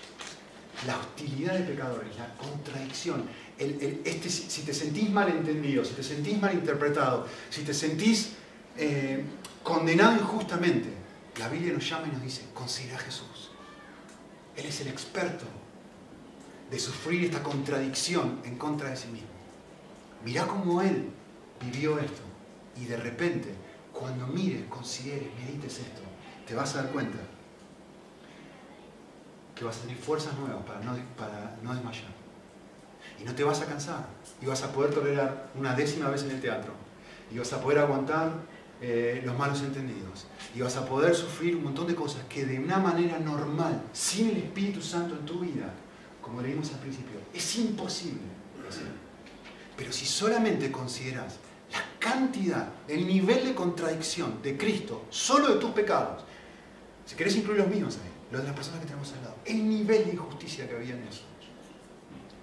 [0.87, 3.25] la hostilidad de pecadores, la contradicción,
[3.59, 8.31] este, si te sentís mal entendido, si te sentís mal interpretado, si te sentís
[8.77, 9.25] eh,
[9.63, 10.89] condenado injustamente,
[11.39, 13.38] la Biblia nos llama y nos dice, considera a Jesús.
[14.59, 15.45] Él es el experto
[16.69, 19.29] de sufrir esta contradicción en contra de sí mismo.
[20.25, 21.11] Mirá cómo Él
[21.61, 22.23] vivió esto.
[22.77, 23.55] Y de repente,
[23.93, 26.01] cuando mires, consideres, medites esto,
[26.45, 27.19] te vas a dar cuenta
[29.55, 32.11] que vas a tener fuerzas nuevas para no, para no desmayar.
[33.21, 34.09] Y no te vas a cansar.
[34.43, 36.73] Y vas a poder tolerar una décima vez en el teatro.
[37.31, 38.33] Y vas a poder aguantar
[38.81, 40.27] eh, los malos entendidos.
[40.55, 44.31] Y vas a poder sufrir un montón de cosas que de una manera normal, sin
[44.31, 45.73] el Espíritu Santo en tu vida,
[46.23, 48.21] como leímos al principio, es imposible
[49.77, 51.37] Pero si solamente consideras
[51.73, 56.25] la cantidad, el nivel de contradicción de Cristo, solo de tus pecados,
[57.07, 59.69] si querés incluir los míos ahí, los de las personas que tenemos al lado, el
[59.69, 61.23] nivel de injusticia que había en eso.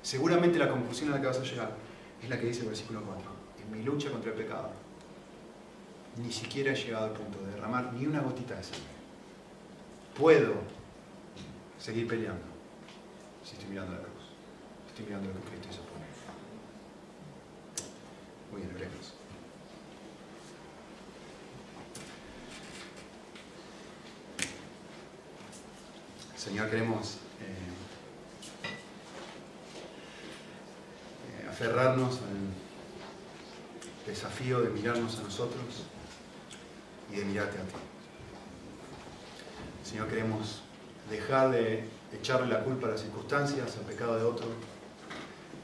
[0.02, 1.76] Seguramente la conclusión a la que vas a llegar
[2.22, 3.24] es la que dice el versículo 4.
[3.64, 4.72] En mi lucha contra el pecado,
[6.18, 8.84] ni siquiera he llegado al punto de derramar ni una gotita de sangre.
[10.18, 10.56] Puedo
[11.78, 12.46] seguir peleando
[13.44, 14.24] si estoy mirando la cruz,
[14.88, 15.96] estoy mirando lo que Cristo hizo por.
[18.52, 19.14] Muy bien, oremos.
[26.38, 27.56] Señor, queremos eh,
[31.44, 35.88] eh, aferrarnos al desafío de mirarnos a nosotros
[37.12, 37.74] y de mirarte a ti.
[39.84, 40.62] Señor, queremos
[41.10, 44.48] dejar de echarle la culpa a las circunstancias, al pecado de otro,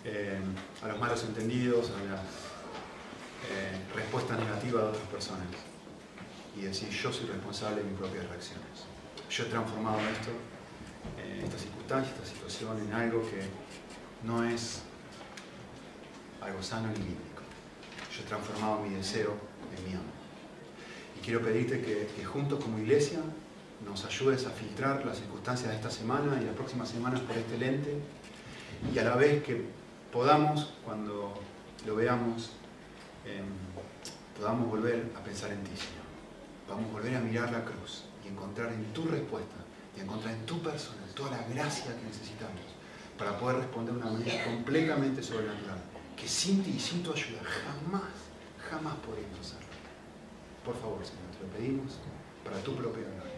[0.04, 0.40] eh,
[0.84, 2.22] a los malos entendidos, a las
[3.50, 5.48] eh, respuestas negativas de otras personas
[6.56, 8.86] y decir yo soy responsable de mis propias reacciones.
[9.30, 10.32] Yo he transformado esto,
[11.18, 13.48] eh, esta circunstancia, esta situación en algo que
[14.24, 14.82] no es
[16.42, 17.42] algo sano ni bíblico.
[18.16, 19.36] Yo he transformado mi deseo
[19.78, 20.21] en mi amor.
[21.24, 23.20] Quiero pedirte que, juntos como iglesia
[23.86, 27.58] nos ayudes a filtrar las circunstancias de esta semana y las próximas semanas por este
[27.58, 28.00] lente
[28.94, 29.66] y a la vez que
[30.12, 31.34] podamos, cuando
[31.86, 32.52] lo veamos,
[33.26, 33.42] eh,
[34.38, 36.06] podamos volver a pensar en ti, Señor.
[36.68, 39.58] Podamos volver a mirar la cruz y encontrar en tu respuesta
[39.96, 42.62] y encontrar en tu persona toda la gracia que necesitamos
[43.18, 45.78] para poder responder de una manera completamente sobrenatural,
[46.18, 48.10] que sin ti y sin tu ayuda jamás,
[48.70, 49.61] jamás podremos hacerlo.
[50.66, 52.00] Por favor, Señor, te lo pedimos
[52.44, 53.04] para tu propia.
[53.06, 53.31] Amén.